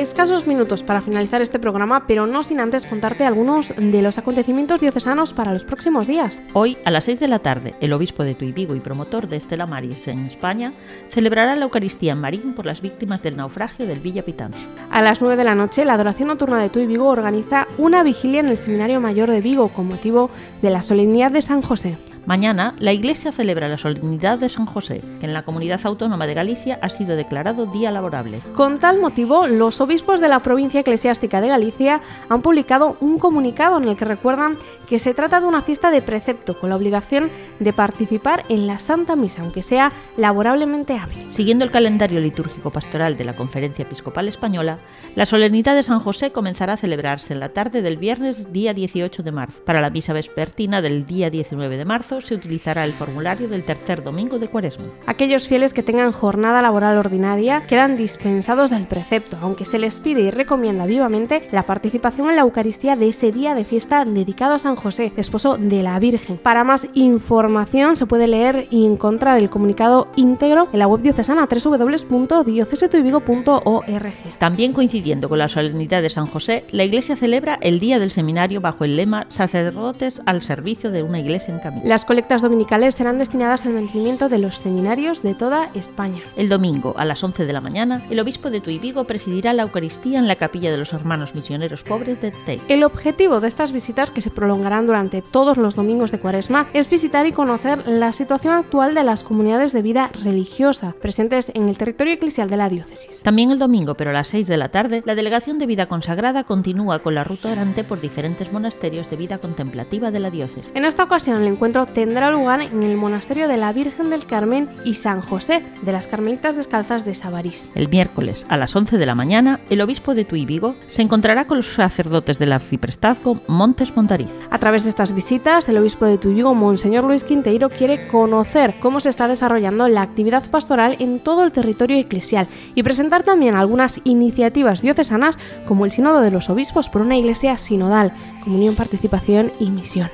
Escasos 0.08 0.46
minutos 0.46 0.82
para 0.82 1.02
finalizar 1.02 1.42
este 1.42 1.58
programa, 1.58 2.06
pero 2.06 2.26
no 2.26 2.42
sin 2.42 2.60
antes 2.60 2.86
contarte 2.86 3.26
algunos 3.26 3.74
de 3.76 4.00
los 4.00 4.16
acontecimientos 4.16 4.80
diocesanos 4.80 5.34
para 5.34 5.52
los 5.52 5.64
próximos 5.64 6.06
días. 6.06 6.42
Hoy, 6.54 6.78
a 6.86 6.90
las 6.90 7.04
6 7.04 7.20
de 7.20 7.28
la 7.28 7.40
tarde, 7.40 7.74
el 7.80 7.92
obispo 7.92 8.24
de 8.24 8.34
Tuy 8.34 8.52
Vigo 8.52 8.74
y 8.74 8.80
promotor 8.80 9.28
de 9.28 9.36
Estela 9.36 9.66
Maris 9.66 10.08
en 10.08 10.24
España 10.24 10.72
celebrará 11.10 11.56
la 11.56 11.64
Eucaristía 11.64 12.12
en 12.12 12.20
Marín 12.20 12.54
por 12.54 12.64
las 12.64 12.80
víctimas 12.80 13.22
del 13.22 13.36
naufragio 13.36 13.86
del 13.86 14.00
Villa 14.00 14.24
Pitanso. 14.24 14.66
A 14.90 15.02
las 15.02 15.20
9 15.20 15.36
de 15.36 15.44
la 15.44 15.54
noche, 15.54 15.84
la 15.84 15.92
adoración 15.92 16.28
nocturna 16.28 16.58
de 16.58 16.70
Tuy 16.70 16.86
Vigo 16.86 17.06
organiza 17.06 17.66
una 17.76 18.02
vigilia 18.02 18.40
en 18.40 18.48
el 18.48 18.56
Seminario 18.56 19.00
Mayor 19.00 19.30
de 19.30 19.42
Vigo 19.42 19.68
con 19.68 19.88
motivo 19.88 20.30
de 20.62 20.70
la 20.70 20.80
solemnidad 20.80 21.32
de 21.32 21.42
San 21.42 21.60
José. 21.60 21.98
Mañana, 22.28 22.74
la 22.78 22.92
Iglesia 22.92 23.32
celebra 23.32 23.68
la 23.68 23.78
solemnidad 23.78 24.38
de 24.38 24.50
San 24.50 24.66
José, 24.66 25.00
que 25.18 25.24
en 25.24 25.32
la 25.32 25.44
comunidad 25.46 25.80
autónoma 25.84 26.26
de 26.26 26.34
Galicia 26.34 26.78
ha 26.82 26.90
sido 26.90 27.16
declarado 27.16 27.64
día 27.64 27.90
laborable. 27.90 28.42
Con 28.54 28.78
tal 28.78 29.00
motivo, 29.00 29.46
los 29.46 29.80
obispos 29.80 30.20
de 30.20 30.28
la 30.28 30.40
provincia 30.40 30.80
eclesiástica 30.80 31.40
de 31.40 31.48
Galicia 31.48 32.02
han 32.28 32.42
publicado 32.42 32.98
un 33.00 33.18
comunicado 33.18 33.78
en 33.78 33.88
el 33.88 33.96
que 33.96 34.04
recuerdan 34.04 34.58
que 34.86 34.98
se 34.98 35.14
trata 35.14 35.40
de 35.40 35.46
una 35.46 35.62
fiesta 35.62 35.90
de 35.90 36.02
precepto 36.02 36.58
con 36.58 36.68
la 36.68 36.76
obligación 36.76 37.30
de 37.60 37.72
participar 37.72 38.44
en 38.50 38.66
la 38.66 38.78
Santa 38.78 39.16
Misa, 39.16 39.42
aunque 39.42 39.62
sea 39.62 39.90
laborablemente 40.18 40.98
hábil. 40.98 41.30
Siguiendo 41.30 41.64
el 41.64 41.70
calendario 41.70 42.20
litúrgico 42.20 42.70
pastoral 42.70 43.16
de 43.16 43.24
la 43.24 43.34
Conferencia 43.34 43.84
Episcopal 43.84 44.28
Española, 44.28 44.78
la 45.14 45.24
solemnidad 45.24 45.74
de 45.74 45.82
San 45.82 46.00
José 46.00 46.30
comenzará 46.30 46.74
a 46.74 46.78
celebrarse 46.78 47.32
en 47.32 47.40
la 47.40 47.50
tarde 47.50 47.80
del 47.80 47.96
viernes 47.96 48.52
día 48.52 48.74
18 48.74 49.22
de 49.22 49.32
marzo. 49.32 49.62
Para 49.64 49.80
la 49.80 49.90
misa 49.90 50.12
vespertina 50.12 50.82
del 50.82 51.06
día 51.06 51.30
19 51.30 51.78
de 51.78 51.84
marzo 51.84 52.17
se 52.20 52.34
utilizará 52.34 52.84
el 52.84 52.92
formulario 52.92 53.48
del 53.48 53.64
tercer 53.64 54.02
domingo 54.02 54.38
de 54.38 54.48
Cuaresma. 54.48 54.86
Aquellos 55.06 55.46
fieles 55.46 55.72
que 55.72 55.82
tengan 55.82 56.12
jornada 56.12 56.62
laboral 56.62 56.98
ordinaria 56.98 57.64
quedan 57.66 57.96
dispensados 57.96 58.70
del 58.70 58.86
precepto, 58.86 59.38
aunque 59.40 59.64
se 59.64 59.78
les 59.78 60.00
pide 60.00 60.22
y 60.22 60.30
recomienda 60.30 60.86
vivamente 60.86 61.48
la 61.52 61.64
participación 61.64 62.30
en 62.30 62.36
la 62.36 62.42
Eucaristía 62.42 62.96
de 62.96 63.08
ese 63.08 63.32
día 63.32 63.54
de 63.54 63.64
fiesta 63.64 64.04
dedicado 64.04 64.54
a 64.54 64.58
San 64.58 64.76
José, 64.76 65.12
esposo 65.16 65.56
de 65.58 65.82
la 65.82 65.98
Virgen. 65.98 66.38
Para 66.38 66.64
más 66.64 66.88
información 66.94 67.96
se 67.96 68.06
puede 68.06 68.26
leer 68.26 68.66
y 68.70 68.86
encontrar 68.86 69.38
el 69.38 69.50
comunicado 69.50 70.08
íntegro 70.16 70.68
en 70.72 70.78
la 70.78 70.86
web 70.86 71.02
diocesana 71.02 71.48
www.diocesetuivigo.org. 71.48 74.38
También 74.38 74.72
coincidiendo 74.72 75.28
con 75.28 75.38
la 75.38 75.48
solemnidad 75.48 76.02
de 76.02 76.10
San 76.10 76.26
José, 76.26 76.64
la 76.70 76.84
Iglesia 76.84 77.16
celebra 77.16 77.58
el 77.60 77.80
Día 77.80 77.98
del 77.98 78.10
Seminario 78.10 78.60
bajo 78.60 78.84
el 78.84 78.96
lema 78.96 79.26
Sacerdotes 79.28 80.22
al 80.26 80.42
servicio 80.42 80.90
de 80.90 81.02
una 81.02 81.20
iglesia 81.20 81.54
en 81.54 81.60
camino. 81.60 81.82
Las 81.84 82.04
colectas 82.08 82.40
dominicales 82.40 82.94
serán 82.94 83.18
destinadas 83.18 83.66
al 83.66 83.74
mantenimiento 83.74 84.30
de 84.30 84.38
los 84.38 84.56
seminarios 84.56 85.22
de 85.22 85.34
toda 85.34 85.68
España. 85.74 86.22
El 86.36 86.48
domingo, 86.48 86.94
a 86.96 87.04
las 87.04 87.22
11 87.22 87.44
de 87.44 87.52
la 87.52 87.60
mañana, 87.60 88.00
el 88.08 88.18
obispo 88.18 88.48
de 88.48 88.62
Tuy 88.62 88.78
Vigo 88.78 89.04
presidirá 89.04 89.52
la 89.52 89.64
Eucaristía 89.64 90.18
en 90.18 90.26
la 90.26 90.36
capilla 90.36 90.70
de 90.70 90.78
los 90.78 90.94
hermanos 90.94 91.34
misioneros 91.34 91.82
pobres 91.82 92.18
de 92.22 92.30
Tei. 92.30 92.62
El 92.68 92.82
objetivo 92.82 93.40
de 93.40 93.48
estas 93.48 93.72
visitas, 93.72 94.10
que 94.10 94.22
se 94.22 94.30
prolongarán 94.30 94.86
durante 94.86 95.20
todos 95.20 95.58
los 95.58 95.74
domingos 95.74 96.10
de 96.10 96.18
Cuaresma, 96.18 96.68
es 96.72 96.88
visitar 96.88 97.26
y 97.26 97.32
conocer 97.32 97.86
la 97.86 98.12
situación 98.12 98.54
actual 98.54 98.94
de 98.94 99.04
las 99.04 99.22
comunidades 99.22 99.74
de 99.74 99.82
vida 99.82 100.10
religiosa 100.24 100.94
presentes 101.02 101.52
en 101.52 101.68
el 101.68 101.76
territorio 101.76 102.14
eclesial 102.14 102.48
de 102.48 102.56
la 102.56 102.70
diócesis. 102.70 103.22
También 103.22 103.50
el 103.50 103.58
domingo, 103.58 103.96
pero 103.96 104.08
a 104.08 104.14
las 104.14 104.28
6 104.28 104.46
de 104.46 104.56
la 104.56 104.70
tarde, 104.70 105.02
la 105.04 105.14
delegación 105.14 105.58
de 105.58 105.66
vida 105.66 105.84
consagrada 105.84 106.44
continúa 106.44 107.00
con 107.00 107.14
la 107.14 107.24
ruta 107.24 107.52
orante 107.52 107.84
por 107.84 108.00
diferentes 108.00 108.50
monasterios 108.50 109.10
de 109.10 109.16
vida 109.16 109.36
contemplativa 109.36 110.10
de 110.10 110.20
la 110.20 110.30
diócesis. 110.30 110.72
En 110.74 110.86
esta 110.86 111.04
ocasión, 111.04 111.42
el 111.42 111.48
encuentro 111.48 111.84
tendrá 111.94 112.30
lugar 112.30 112.60
en 112.60 112.82
el 112.82 112.96
monasterio 112.96 113.48
de 113.48 113.56
la 113.56 113.72
Virgen 113.72 114.10
del 114.10 114.26
Carmen 114.26 114.68
y 114.84 114.94
San 114.94 115.20
José 115.20 115.62
de 115.82 115.92
las 115.92 116.06
Carmelitas 116.06 116.56
Descalzas 116.56 117.04
de 117.04 117.14
Sabarís. 117.14 117.68
El 117.74 117.88
miércoles, 117.88 118.46
a 118.48 118.56
las 118.56 118.74
11 118.74 118.98
de 118.98 119.06
la 119.06 119.14
mañana, 119.14 119.60
el 119.70 119.80
obispo 119.80 120.14
de 120.14 120.24
Tuy 120.24 120.46
Vigo 120.46 120.76
se 120.88 121.02
encontrará 121.02 121.46
con 121.46 121.58
los 121.58 121.74
sacerdotes 121.74 122.38
del 122.38 122.52
arciprestazgo 122.52 123.40
Montes 123.46 123.94
Montariz. 123.96 124.30
A 124.50 124.58
través 124.58 124.84
de 124.84 124.90
estas 124.90 125.14
visitas, 125.14 125.68
el 125.68 125.76
obispo 125.76 126.06
de 126.06 126.18
Tuy 126.18 126.34
Vigo, 126.34 126.54
Monseñor 126.54 127.04
Luis 127.04 127.24
Quinteiro, 127.24 127.68
quiere 127.68 128.08
conocer 128.08 128.74
cómo 128.80 129.00
se 129.00 129.10
está 129.10 129.28
desarrollando 129.28 129.88
la 129.88 130.02
actividad 130.02 130.48
pastoral 130.50 130.96
en 130.98 131.20
todo 131.20 131.44
el 131.44 131.52
territorio 131.52 131.96
eclesial 131.98 132.46
y 132.74 132.82
presentar 132.82 133.22
también 133.22 133.54
algunas 133.54 134.00
iniciativas 134.04 134.82
diocesanas 134.82 135.38
como 135.66 135.84
el 135.84 135.92
Sínodo 135.92 136.20
de 136.20 136.30
los 136.30 136.50
Obispos 136.50 136.88
por 136.88 137.02
una 137.02 137.16
iglesia 137.16 137.56
sinodal, 137.58 138.12
comunión, 138.42 138.74
participación 138.74 139.52
y 139.58 139.70
misión. 139.70 140.10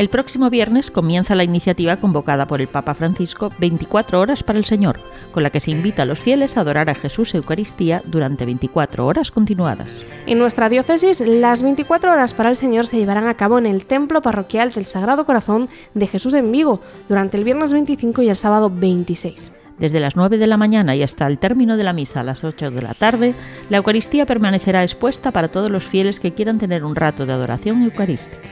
El 0.00 0.08
próximo 0.08 0.48
viernes 0.48 0.90
comienza 0.90 1.34
la 1.34 1.44
iniciativa 1.44 1.98
convocada 1.98 2.46
por 2.46 2.62
el 2.62 2.68
Papa 2.68 2.94
Francisco 2.94 3.50
24 3.58 4.18
horas 4.18 4.42
para 4.42 4.58
el 4.58 4.64
Señor, 4.64 4.98
con 5.30 5.42
la 5.42 5.50
que 5.50 5.60
se 5.60 5.72
invita 5.72 6.04
a 6.04 6.06
los 6.06 6.18
fieles 6.18 6.56
a 6.56 6.62
adorar 6.62 6.88
a 6.88 6.94
Jesús 6.94 7.34
Eucaristía 7.34 8.00
durante 8.06 8.46
24 8.46 9.06
horas 9.06 9.30
continuadas. 9.30 9.90
En 10.24 10.38
nuestra 10.38 10.70
diócesis, 10.70 11.20
las 11.20 11.60
24 11.60 12.12
horas 12.12 12.32
para 12.32 12.48
el 12.48 12.56
Señor 12.56 12.86
se 12.86 12.96
llevarán 12.96 13.26
a 13.26 13.34
cabo 13.34 13.58
en 13.58 13.66
el 13.66 13.84
Templo 13.84 14.22
Parroquial 14.22 14.72
del 14.72 14.86
Sagrado 14.86 15.26
Corazón 15.26 15.68
de 15.92 16.06
Jesús 16.06 16.32
en 16.32 16.50
Vigo 16.50 16.80
durante 17.10 17.36
el 17.36 17.44
viernes 17.44 17.70
25 17.70 18.22
y 18.22 18.30
el 18.30 18.36
sábado 18.36 18.70
26. 18.70 19.52
Desde 19.78 20.00
las 20.00 20.16
9 20.16 20.38
de 20.38 20.46
la 20.46 20.56
mañana 20.56 20.96
y 20.96 21.02
hasta 21.02 21.26
el 21.26 21.36
término 21.36 21.76
de 21.76 21.84
la 21.84 21.92
misa 21.92 22.20
a 22.20 22.24
las 22.24 22.42
8 22.42 22.70
de 22.70 22.80
la 22.80 22.94
tarde, 22.94 23.34
la 23.68 23.76
Eucaristía 23.76 24.24
permanecerá 24.24 24.82
expuesta 24.82 25.30
para 25.30 25.48
todos 25.48 25.70
los 25.70 25.84
fieles 25.84 26.20
que 26.20 26.32
quieran 26.32 26.58
tener 26.58 26.84
un 26.84 26.96
rato 26.96 27.26
de 27.26 27.34
adoración 27.34 27.82
eucarística. 27.82 28.48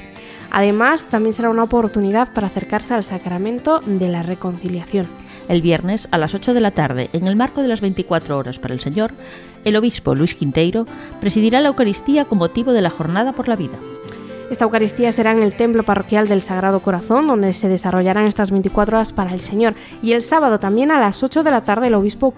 Además, 0.59 1.05
también 1.05 1.33
será 1.33 1.51
una 1.51 1.63
oportunidad 1.63 2.33
para 2.33 2.49
acercarse 2.49 2.93
al 2.93 3.05
sacramento 3.05 3.79
de 3.87 4.09
la 4.09 4.23
reconciliación. 4.23 5.07
El 5.49 5.63
viernes 5.63 6.09
a 6.11 6.19
las 6.19 6.35
8 6.35 6.53
de 6.53 6.59
la 6.59 6.73
tarde, 6.73 7.11
en 7.13 7.29
el 7.29 7.37
marco 7.37 7.63
de 7.63 7.69
las 7.69 7.81
24 7.81 8.37
horas 8.37 8.59
para 8.59 8.75
el 8.75 8.81
Señor, 8.81 9.13
el 9.65 9.77
obispo 9.77 10.17
Luis 10.17 10.35
Quinteiro 10.35 10.85
presidirá 11.21 11.61
la 11.61 11.69
Eucaristía 11.69 12.25
con 12.25 12.39
motivo 12.39 12.73
de 12.73 12.83
la 12.83 12.91
Jornada 12.91 13.35
por 13.35 13.47
la 13.47 13.55
Vida. 13.55 13.79
Esta 14.51 14.65
Eucaristía 14.65 15.13
será 15.13 15.31
en 15.31 15.45
el 15.45 15.55
Templo 15.55 15.85
Parroquial 15.85 16.27
del 16.27 16.43
Sagrado 16.43 16.81
Corazón, 16.81 17.29
donde 17.29 17.53
se 17.53 17.69
desarrollarán 17.69 18.27
estas 18.27 18.51
24 18.51 18.97
horas 18.97 19.13
para 19.13 19.35
el 19.35 19.41
Señor. 19.41 19.77
Y 20.03 20.11
el 20.11 20.23
sábado 20.23 20.59
también 20.59 20.91
a 20.91 20.99
las 20.99 21.23
8 21.23 21.45
de 21.45 21.53
la 21.53 21.63
tarde 21.63 21.87
el 21.87 21.95
obispo 21.95 22.35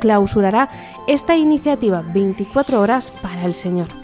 clausurará 0.00 0.70
esta 1.08 1.34
iniciativa 1.34 2.04
24 2.14 2.80
horas 2.80 3.12
para 3.20 3.44
el 3.44 3.54
Señor. 3.54 3.99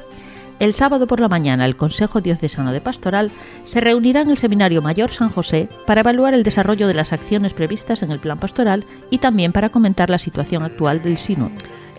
El 0.58 0.74
sábado 0.74 1.06
por 1.06 1.20
la 1.20 1.28
mañana 1.28 1.66
el 1.66 1.76
Consejo 1.76 2.22
Diocesano 2.22 2.72
de 2.72 2.80
Pastoral 2.80 3.30
se 3.66 3.80
reunirá 3.80 4.22
en 4.22 4.30
el 4.30 4.38
Seminario 4.38 4.80
Mayor 4.80 5.10
San 5.10 5.28
José 5.28 5.68
para 5.86 6.00
evaluar 6.00 6.32
el 6.32 6.44
desarrollo 6.44 6.88
de 6.88 6.94
las 6.94 7.12
acciones 7.12 7.52
previstas 7.52 8.02
en 8.02 8.10
el 8.10 8.20
plan 8.20 8.38
pastoral 8.38 8.86
y 9.10 9.18
también 9.18 9.52
para 9.52 9.68
comentar 9.68 10.08
la 10.08 10.18
situación 10.18 10.62
actual 10.62 11.02
del 11.02 11.18
sínodo. 11.18 11.50